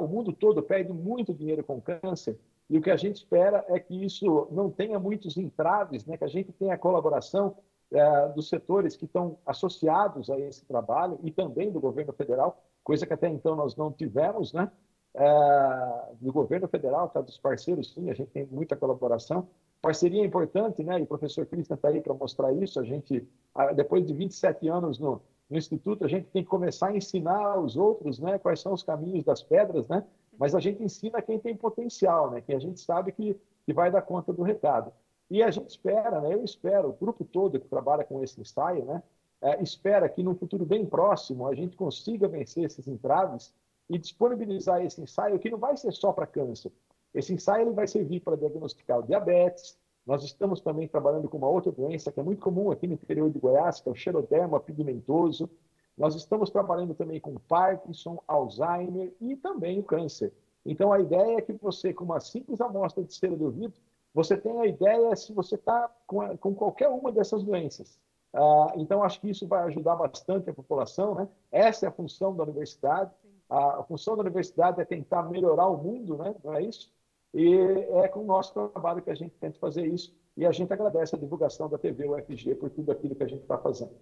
[0.00, 2.36] O mundo todo perde muito dinheiro com câncer
[2.68, 6.16] e o que a gente espera é que isso não tenha muitos entraves, né?
[6.16, 7.56] que a gente tenha a colaboração
[7.92, 13.06] é, dos setores que estão associados a esse trabalho e também do governo federal, coisa
[13.06, 14.70] que até então nós não tivemos, né?
[15.14, 19.48] É, do governo federal, tá, dos parceiros, sim, a gente tem muita colaboração.
[19.82, 20.98] Parceria é importante, né?
[20.98, 22.78] E o professor Cristian está aí para mostrar isso.
[22.78, 23.26] A gente,
[23.74, 27.76] depois de 27 anos no, no Instituto, a gente tem que começar a ensinar aos
[27.76, 28.38] outros, né?
[28.38, 30.04] Quais são os caminhos das pedras, né?
[30.40, 32.40] mas a gente ensina quem tem potencial, né?
[32.40, 34.90] quem a gente sabe que, que vai dar conta do recado.
[35.30, 36.32] E a gente espera, né?
[36.32, 39.02] eu espero, o grupo todo que trabalha com esse ensaio, né?
[39.42, 43.54] É, espera que no futuro bem próximo a gente consiga vencer esses entraves
[43.90, 46.72] e disponibilizar esse ensaio que não vai ser só para câncer.
[47.12, 49.76] Esse ensaio ele vai servir para diagnosticar o diabetes.
[50.06, 53.28] Nós estamos também trabalhando com uma outra doença que é muito comum aqui no interior
[53.28, 55.50] de Goiás, que é o xeroderma pigmentoso.
[55.98, 60.32] Nós estamos trabalhando também com Parkinson, Alzheimer e também o câncer.
[60.64, 63.74] Então, a ideia é que você, com uma simples amostra de cera do ouvido,
[64.14, 67.98] você tenha a ideia se você está com, com, qualquer uma dessas doenças.
[68.32, 71.14] Ah, então, acho que isso vai ajudar bastante a população.
[71.14, 71.28] Né?
[71.50, 73.10] Essa é a função da universidade.
[73.10, 76.34] A, a função da universidade é tentar melhorar o mundo, né?
[76.44, 76.92] não é isso?
[77.34, 77.56] E
[78.02, 80.14] é com o nosso trabalho que a gente tenta fazer isso.
[80.36, 83.42] E a gente agradece a divulgação da TV UFG por tudo aquilo que a gente
[83.42, 83.92] está fazendo.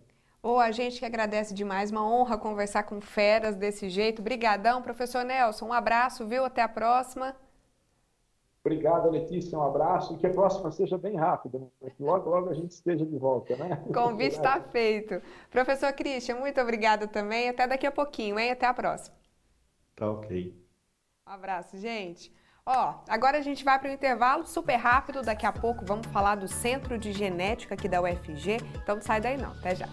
[0.42, 4.22] Ou a gente que agradece demais, uma honra conversar com feras desse jeito.
[4.22, 5.66] Brigadão, professor Nelson.
[5.66, 6.44] Um abraço, viu?
[6.44, 7.34] Até a próxima.
[8.64, 9.59] Obrigado, Letícia.
[9.59, 11.90] Um abraço e que a próxima seja bem rápida, né?
[11.99, 13.82] logo, logo a gente esteja de volta, né?
[13.86, 15.20] O convite está feito.
[15.51, 17.49] Professor Christian, muito obrigada também.
[17.49, 18.51] Até daqui a pouquinho, hein?
[18.51, 19.16] Até a próxima.
[19.99, 20.55] Tá ok.
[21.26, 22.32] Um abraço, gente.
[22.64, 25.22] Ó, agora a gente vai para o intervalo super rápido.
[25.22, 28.59] Daqui a pouco vamos falar do Centro de Genética aqui da UFG.
[28.80, 29.51] Então não sai daí não.
[29.51, 29.88] Até já.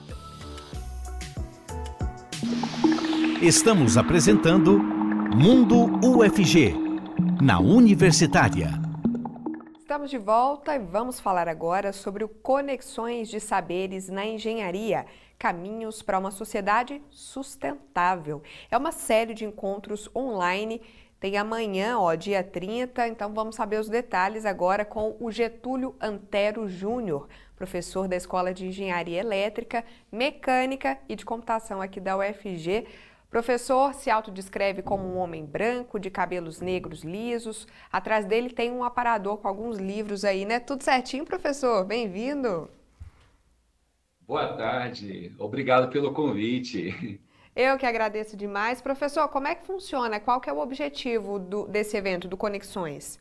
[3.42, 6.76] Estamos apresentando Mundo UFG,
[7.42, 8.85] na Universitária.
[9.96, 15.06] Estamos de volta e vamos falar agora sobre o Conexões de Saberes na Engenharia.
[15.40, 18.44] Caminhos para uma sociedade sustentável.
[18.70, 20.82] É uma série de encontros online.
[21.18, 26.68] Tem amanhã, ó, dia 30, então vamos saber os detalhes agora com o Getúlio Antero
[26.68, 32.86] Júnior, professor da Escola de Engenharia Elétrica, Mecânica e de Computação aqui da UFG.
[33.30, 37.68] Professor se autodescreve como um homem branco, de cabelos negros lisos.
[37.92, 40.60] Atrás dele tem um aparador com alguns livros aí, né?
[40.60, 41.84] Tudo certinho, professor?
[41.84, 42.70] Bem-vindo.
[44.22, 45.36] Boa tarde.
[45.38, 47.20] Obrigado pelo convite.
[47.56, 48.82] Eu que agradeço demais.
[48.82, 50.20] Professor, como é que funciona?
[50.20, 53.18] Qual que é o objetivo do, desse evento, do Conexões?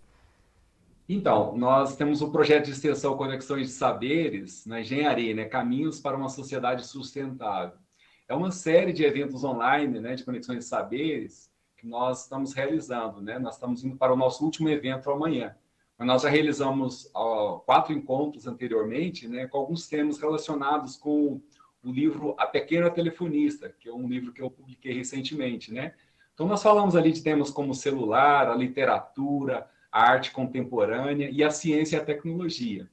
[1.09, 5.45] Então, nós temos o um projeto de extensão Conexões de Saberes na engenharia, né?
[5.45, 7.79] Caminhos para uma sociedade sustentável.
[8.27, 13.21] É uma série de eventos online, né, de conexões de saberes que nós estamos realizando,
[13.21, 13.39] né?
[13.39, 15.55] Nós estamos indo para o nosso último evento amanhã.
[15.99, 21.41] Mas nós já realizamos ó, quatro encontros anteriormente, né, com alguns temas relacionados com
[21.83, 25.95] o livro A Pequena Telefonista, que é um livro que eu publiquei recentemente, né?
[26.33, 31.51] Então nós falamos ali de temas como celular, a literatura, a arte contemporânea e a
[31.51, 32.91] ciência e a tecnologia.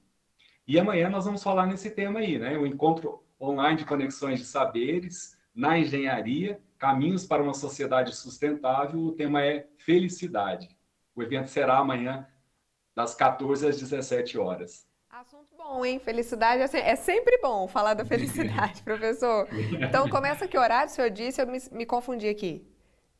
[0.67, 2.57] E amanhã nós vamos falar nesse tema aí, né?
[2.57, 8.99] O encontro online de conexões de saberes na engenharia, caminhos para uma sociedade sustentável.
[8.99, 10.69] O tema é felicidade.
[11.15, 12.27] O evento será amanhã
[12.95, 14.87] das 14 às 17 horas.
[15.09, 15.99] Assunto bom, hein?
[15.99, 19.47] Felicidade é sempre bom falar da felicidade, professor.
[19.81, 21.41] Então começa que horário o senhor disse?
[21.41, 22.65] Eu me, me confundi aqui.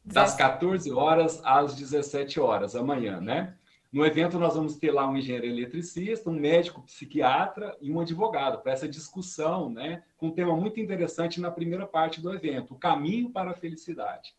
[0.03, 3.55] Das 14 horas às 17 horas, amanhã, né?
[3.91, 8.61] No evento, nós vamos ter lá um engenheiro eletricista, um médico psiquiatra e um advogado
[8.61, 12.79] para essa discussão, né, com um tema muito interessante na primeira parte do evento, o
[12.79, 14.33] caminho para a felicidade.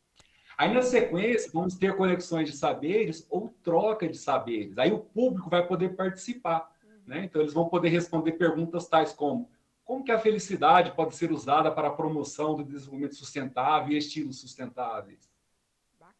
[0.57, 4.78] Aí, na sequência, vamos ter conexões de saberes ou troca de saberes.
[4.78, 6.70] Aí o público vai poder participar.
[7.07, 7.24] Né?
[7.24, 9.50] Então, eles vão poder responder perguntas tais como
[9.84, 14.40] como que a felicidade pode ser usada para a promoção do desenvolvimento sustentável e estilos
[14.40, 15.32] sustentáveis?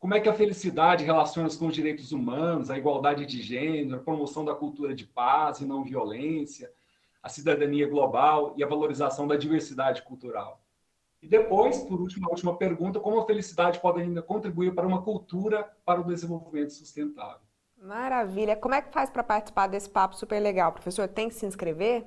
[0.03, 4.03] Como é que a felicidade relaciona-se com os direitos humanos, a igualdade de gênero, a
[4.03, 6.73] promoção da cultura de paz e não violência,
[7.23, 10.61] a cidadania global e a valorização da diversidade cultural?
[11.23, 15.03] E depois, por último, a última pergunta, como a felicidade pode ainda contribuir para uma
[15.03, 17.47] cultura para o desenvolvimento sustentável?
[17.81, 18.57] Maravilha.
[18.57, 21.07] Como é que faz para participar desse papo super legal, professor?
[21.07, 22.05] Tem que se inscrever?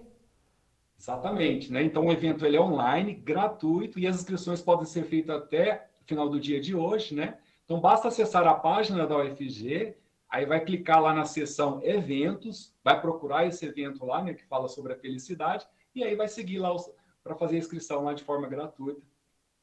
[1.00, 1.82] Exatamente, né?
[1.82, 6.06] Então o evento ele é online, gratuito e as inscrições podem ser feitas até o
[6.06, 7.38] final do dia de hoje, né?
[7.66, 9.98] Então, basta acessar a página da UFG,
[10.30, 14.68] aí vai clicar lá na seção eventos, vai procurar esse evento lá, né, que fala
[14.68, 16.76] sobre a felicidade, e aí vai seguir lá
[17.24, 19.02] para fazer a inscrição lá de forma gratuita.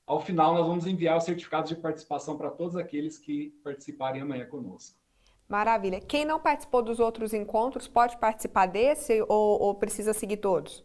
[0.04, 4.46] Ao final, nós vamos enviar os certificados de participação para todos aqueles que participarem amanhã
[4.46, 4.98] conosco.
[5.48, 6.00] Maravilha.
[6.00, 10.84] Quem não participou dos outros encontros pode participar desse ou, ou precisa seguir todos?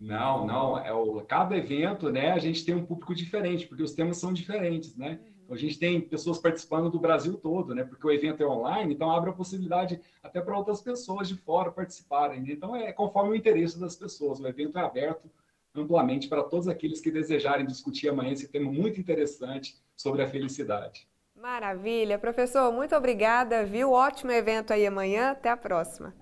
[0.00, 0.78] Não, não.
[0.78, 4.32] É o, cada evento, né, a gente tem um público diferente, porque os temas são
[4.32, 5.18] diferentes, né?
[5.48, 7.82] Então, a gente tem pessoas participando do Brasil todo, né?
[7.82, 11.72] Porque o evento é online, então abre a possibilidade até para outras pessoas de fora
[11.72, 12.42] participarem.
[12.42, 12.52] Né?
[12.52, 14.40] Então, é conforme o interesse das pessoas.
[14.40, 15.30] O evento é aberto
[15.74, 21.08] amplamente para todos aqueles que desejarem discutir amanhã esse tema muito interessante sobre a felicidade.
[21.34, 22.18] Maravilha.
[22.18, 23.92] Professor, muito obrigada, viu?
[23.92, 25.30] Ótimo evento aí amanhã.
[25.30, 26.14] Até a próxima.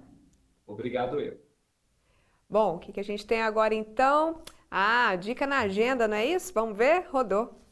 [0.65, 1.37] Obrigado eu.
[2.49, 4.41] Bom, o que, que a gente tem agora então?
[4.71, 6.53] Ah, dica na agenda, não é isso?
[6.55, 7.09] Vamos ver?
[7.11, 7.66] Rodou.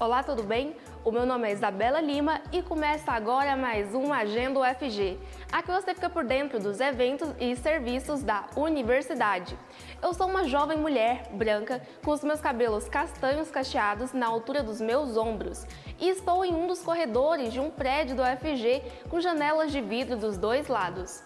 [0.00, 0.76] Olá, tudo bem?
[1.04, 5.18] O meu nome é Isabela Lima e começa agora mais um Agenda UFG.
[5.50, 9.58] Aqui você fica por dentro dos eventos e serviços da universidade.
[10.00, 14.80] Eu sou uma jovem mulher branca com os meus cabelos castanhos cacheados na altura dos
[14.80, 15.66] meus ombros
[15.98, 20.16] e estou em um dos corredores de um prédio do UFG com janelas de vidro
[20.16, 21.22] dos dois lados.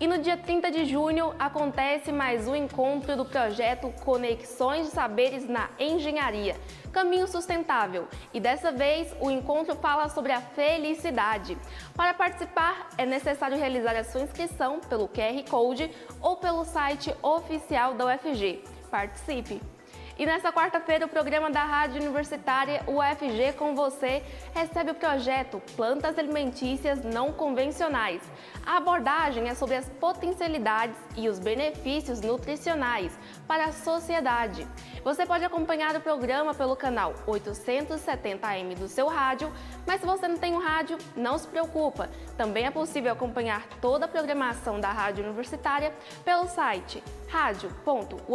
[0.00, 5.46] E no dia 30 de junho acontece mais um encontro do projeto Conexões de Saberes
[5.46, 6.56] na Engenharia,
[6.90, 8.08] Caminho Sustentável.
[8.32, 11.58] E dessa vez o encontro fala sobre a felicidade.
[11.94, 15.90] Para participar é necessário realizar a sua inscrição pelo QR Code
[16.22, 18.64] ou pelo site oficial da UFG.
[18.90, 19.79] Participe!
[20.20, 24.22] E nesta quarta-feira, o programa da Rádio Universitária UFG com você
[24.54, 28.20] recebe o projeto Plantas Alimentícias Não Convencionais.
[28.66, 33.18] A abordagem é sobre as potencialidades e os benefícios nutricionais
[33.48, 34.68] para a sociedade.
[35.02, 39.50] Você pode acompanhar o programa pelo canal 870M do seu rádio,
[39.86, 42.10] mas se você não tem um rádio, não se preocupa.
[42.36, 45.94] Também é possível acompanhar toda a programação da Rádio Universitária
[46.26, 48.28] pelo site radio.ufg.br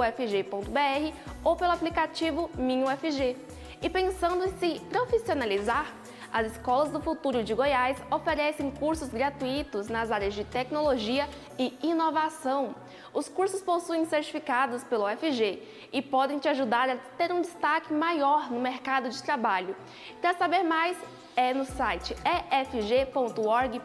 [1.44, 3.38] ou pelo aplicativo MinUFG.
[3.82, 5.94] E pensando em se profissionalizar,
[6.32, 12.76] as escolas do futuro de Goiás oferecem cursos gratuitos nas áreas de tecnologia e inovação.
[13.16, 15.64] Os cursos possuem certificados pelo UFG
[15.94, 19.74] e podem te ajudar a ter um destaque maior no mercado de trabalho.
[20.20, 20.98] Para saber mais,
[21.34, 22.14] é no site
[22.52, 23.80] efg.org.br.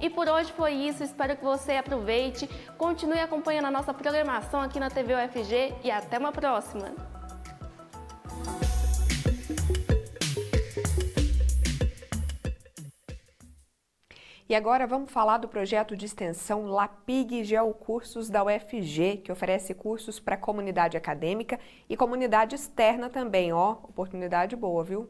[0.00, 2.48] E por hoje foi isso, espero que você aproveite,
[2.78, 7.11] continue acompanhando a nossa programação aqui na TV UFG e até uma próxima!
[14.52, 20.20] E agora vamos falar do projeto de extensão Lapig Geocursos da UFG, que oferece cursos
[20.20, 25.08] para comunidade acadêmica e comunidade externa também, ó, oportunidade boa, viu?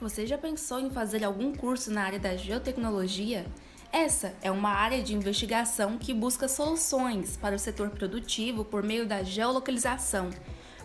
[0.00, 3.46] Você já pensou em fazer algum curso na área da geotecnologia?
[3.92, 9.06] Essa é uma área de investigação que busca soluções para o setor produtivo por meio
[9.06, 10.30] da geolocalização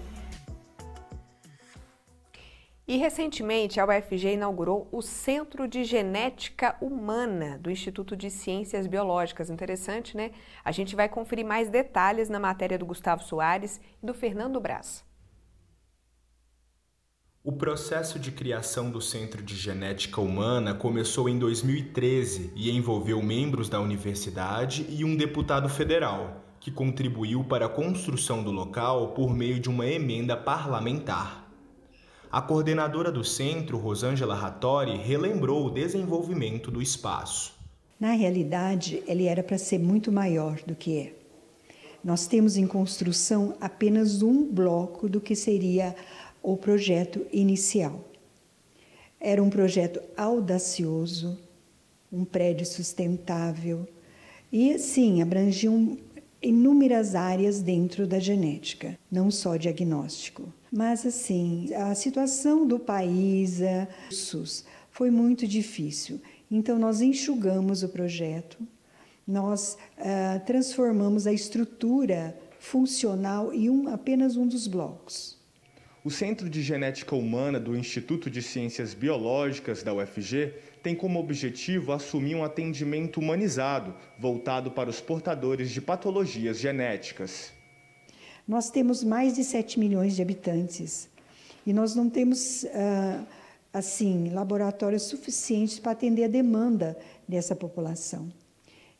[2.88, 9.51] E recentemente a UFG inaugurou o Centro de Genética Humana do Instituto de Ciências Biológicas.
[9.51, 10.32] Interessante, né?
[10.65, 15.07] A gente vai conferir mais detalhes na matéria do Gustavo Soares e do Fernando Braz.
[17.43, 23.69] O processo de criação do Centro de Genética Humana começou em 2013 e envolveu membros
[23.69, 29.60] da universidade e um deputado federal, que contribuiu para a construção do local por meio
[29.60, 31.49] de uma emenda parlamentar.
[32.32, 37.57] A coordenadora do centro, Rosângela Rattori, relembrou o desenvolvimento do espaço.
[37.99, 41.14] Na realidade, ele era para ser muito maior do que é.
[42.03, 45.95] Nós temos em construção apenas um bloco do que seria
[46.41, 48.05] o projeto inicial.
[49.20, 51.38] Era um projeto audacioso,
[52.12, 53.88] um prédio sustentável
[54.51, 55.97] e, sim, abrangia um,
[56.42, 60.52] inúmeras áreas dentro da genética, não só diagnóstico.
[60.72, 66.22] Mas, assim, a situação do país, a SUS, foi muito difícil.
[66.50, 68.58] Então, nós enxugamos o projeto,
[69.28, 75.38] nós uh, transformamos a estrutura funcional em um, apenas um dos blocos.
[76.04, 81.91] O Centro de Genética Humana do Instituto de Ciências Biológicas da UFG tem como objetivo
[81.91, 87.51] assumir um atendimento humanizado, voltado para os portadores de patologias genéticas.
[88.47, 91.09] Nós temos mais de 7 milhões de habitantes
[91.65, 93.23] e nós não temos ah,
[93.73, 98.32] assim laboratórios suficientes para atender a demanda dessa população.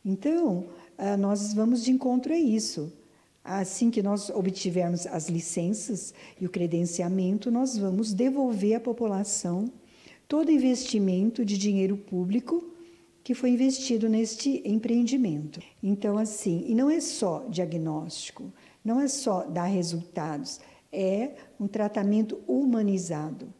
[0.04, 0.66] Então,
[0.96, 2.92] ah, nós vamos de encontro a isso.
[3.42, 9.72] Assim que nós obtivermos as licenças e o credenciamento, nós vamos devolver à população
[10.30, 12.72] todo investimento de dinheiro público
[13.24, 15.60] que foi investido neste empreendimento.
[15.82, 18.54] Então, assim, e não é só diagnóstico,
[18.84, 20.60] não é só dar resultados,
[20.92, 23.52] é um tratamento humanizado.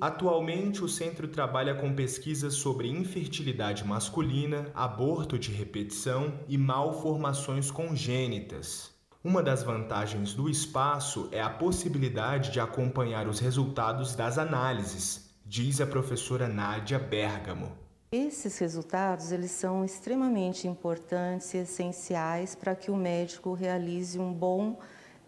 [0.00, 8.90] Atualmente, o centro trabalha com pesquisas sobre infertilidade masculina, aborto de repetição e malformações congênitas.
[9.22, 15.80] Uma das vantagens do espaço é a possibilidade de acompanhar os resultados das análises, diz
[15.80, 17.70] a professora Nádia Bergamo.
[18.10, 24.76] Esses resultados eles são extremamente importantes e essenciais para que o médico realize um bom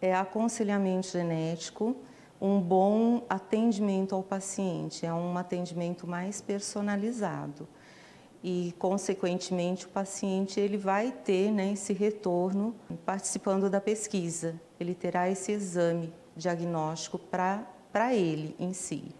[0.02, 1.96] é, aconselhamento genético,
[2.40, 7.68] um bom atendimento ao paciente, é um atendimento mais personalizado
[8.42, 14.60] e, consequentemente, o paciente ele vai ter né, esse retorno participando da pesquisa.
[14.78, 19.14] Ele terá esse exame diagnóstico para ele em si.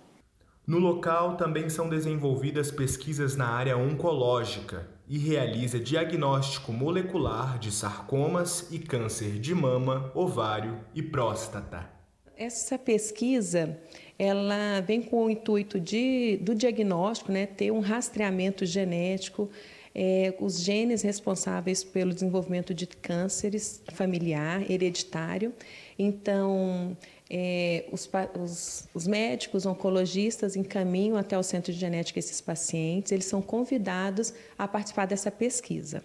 [0.68, 8.68] No local também são desenvolvidas pesquisas na área oncológica e realiza diagnóstico molecular de sarcomas
[8.70, 11.88] e câncer de mama, ovário e próstata.
[12.36, 13.80] Essa pesquisa
[14.18, 19.48] ela vem com o intuito de, do diagnóstico, né, ter um rastreamento genético,
[19.94, 25.52] é, os genes responsáveis pelo desenvolvimento de cânceres familiar, hereditário.
[25.98, 26.96] Então,
[27.30, 28.08] é, os,
[28.42, 34.32] os, os, médicos oncologistas encaminham até o centro de genética esses pacientes, eles são convidados
[34.56, 36.02] a participar dessa pesquisa.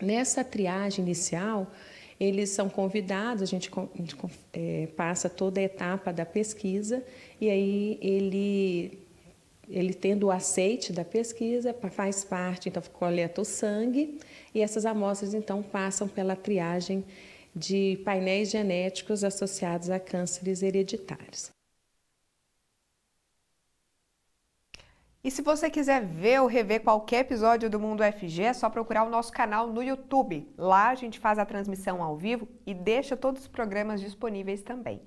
[0.00, 1.70] Nessa triagem inicial,
[2.18, 4.16] eles são convidados, a gente, a gente
[4.52, 7.02] é, passa toda a etapa da pesquisa
[7.40, 8.98] e aí ele,
[9.68, 14.18] ele tendo o aceite da pesquisa, faz parte, então coleta o sangue
[14.54, 17.04] e essas amostras então passam pela triagem
[17.54, 21.50] de painéis genéticos associados a cânceres hereditários.
[25.22, 29.04] E se você quiser ver ou rever qualquer episódio do Mundo FG, é só procurar
[29.04, 30.50] o nosso canal no YouTube.
[30.56, 35.02] Lá a gente faz a transmissão ao vivo e deixa todos os programas disponíveis também.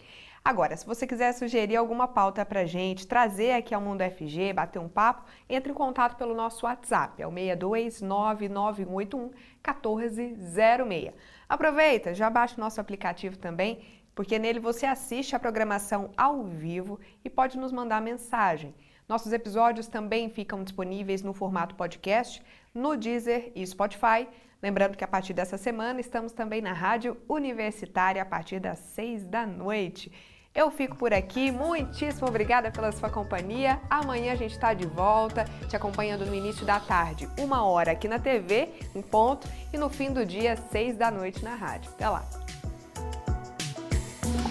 [0.45, 4.77] Agora, se você quiser sugerir alguma pauta para gente, trazer aqui ao Mundo FG, bater
[4.77, 9.31] um papo, entre em contato pelo nosso WhatsApp, é o 6299181
[9.63, 11.13] 1406.
[11.53, 13.85] Aproveita, já baixa o nosso aplicativo também,
[14.15, 18.73] porque nele você assiste a programação ao vivo e pode nos mandar mensagem.
[19.07, 22.41] Nossos episódios também ficam disponíveis no formato podcast,
[22.73, 24.27] no Deezer e Spotify.
[24.63, 29.23] Lembrando que a partir dessa semana estamos também na Rádio Universitária a partir das seis
[29.23, 30.11] da noite.
[30.55, 33.79] Eu fico por aqui, muitíssimo obrigada pela sua companhia.
[33.89, 38.07] Amanhã a gente está de volta, te acompanhando no início da tarde, uma hora aqui
[38.07, 41.89] na TV, em ponto, e no fim do dia, seis da noite na rádio.
[41.95, 42.23] Até lá!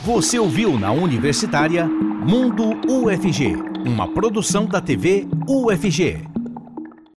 [0.05, 3.55] Você ouviu na Universitária Mundo UFG,
[3.87, 6.27] uma produção da TV UFG.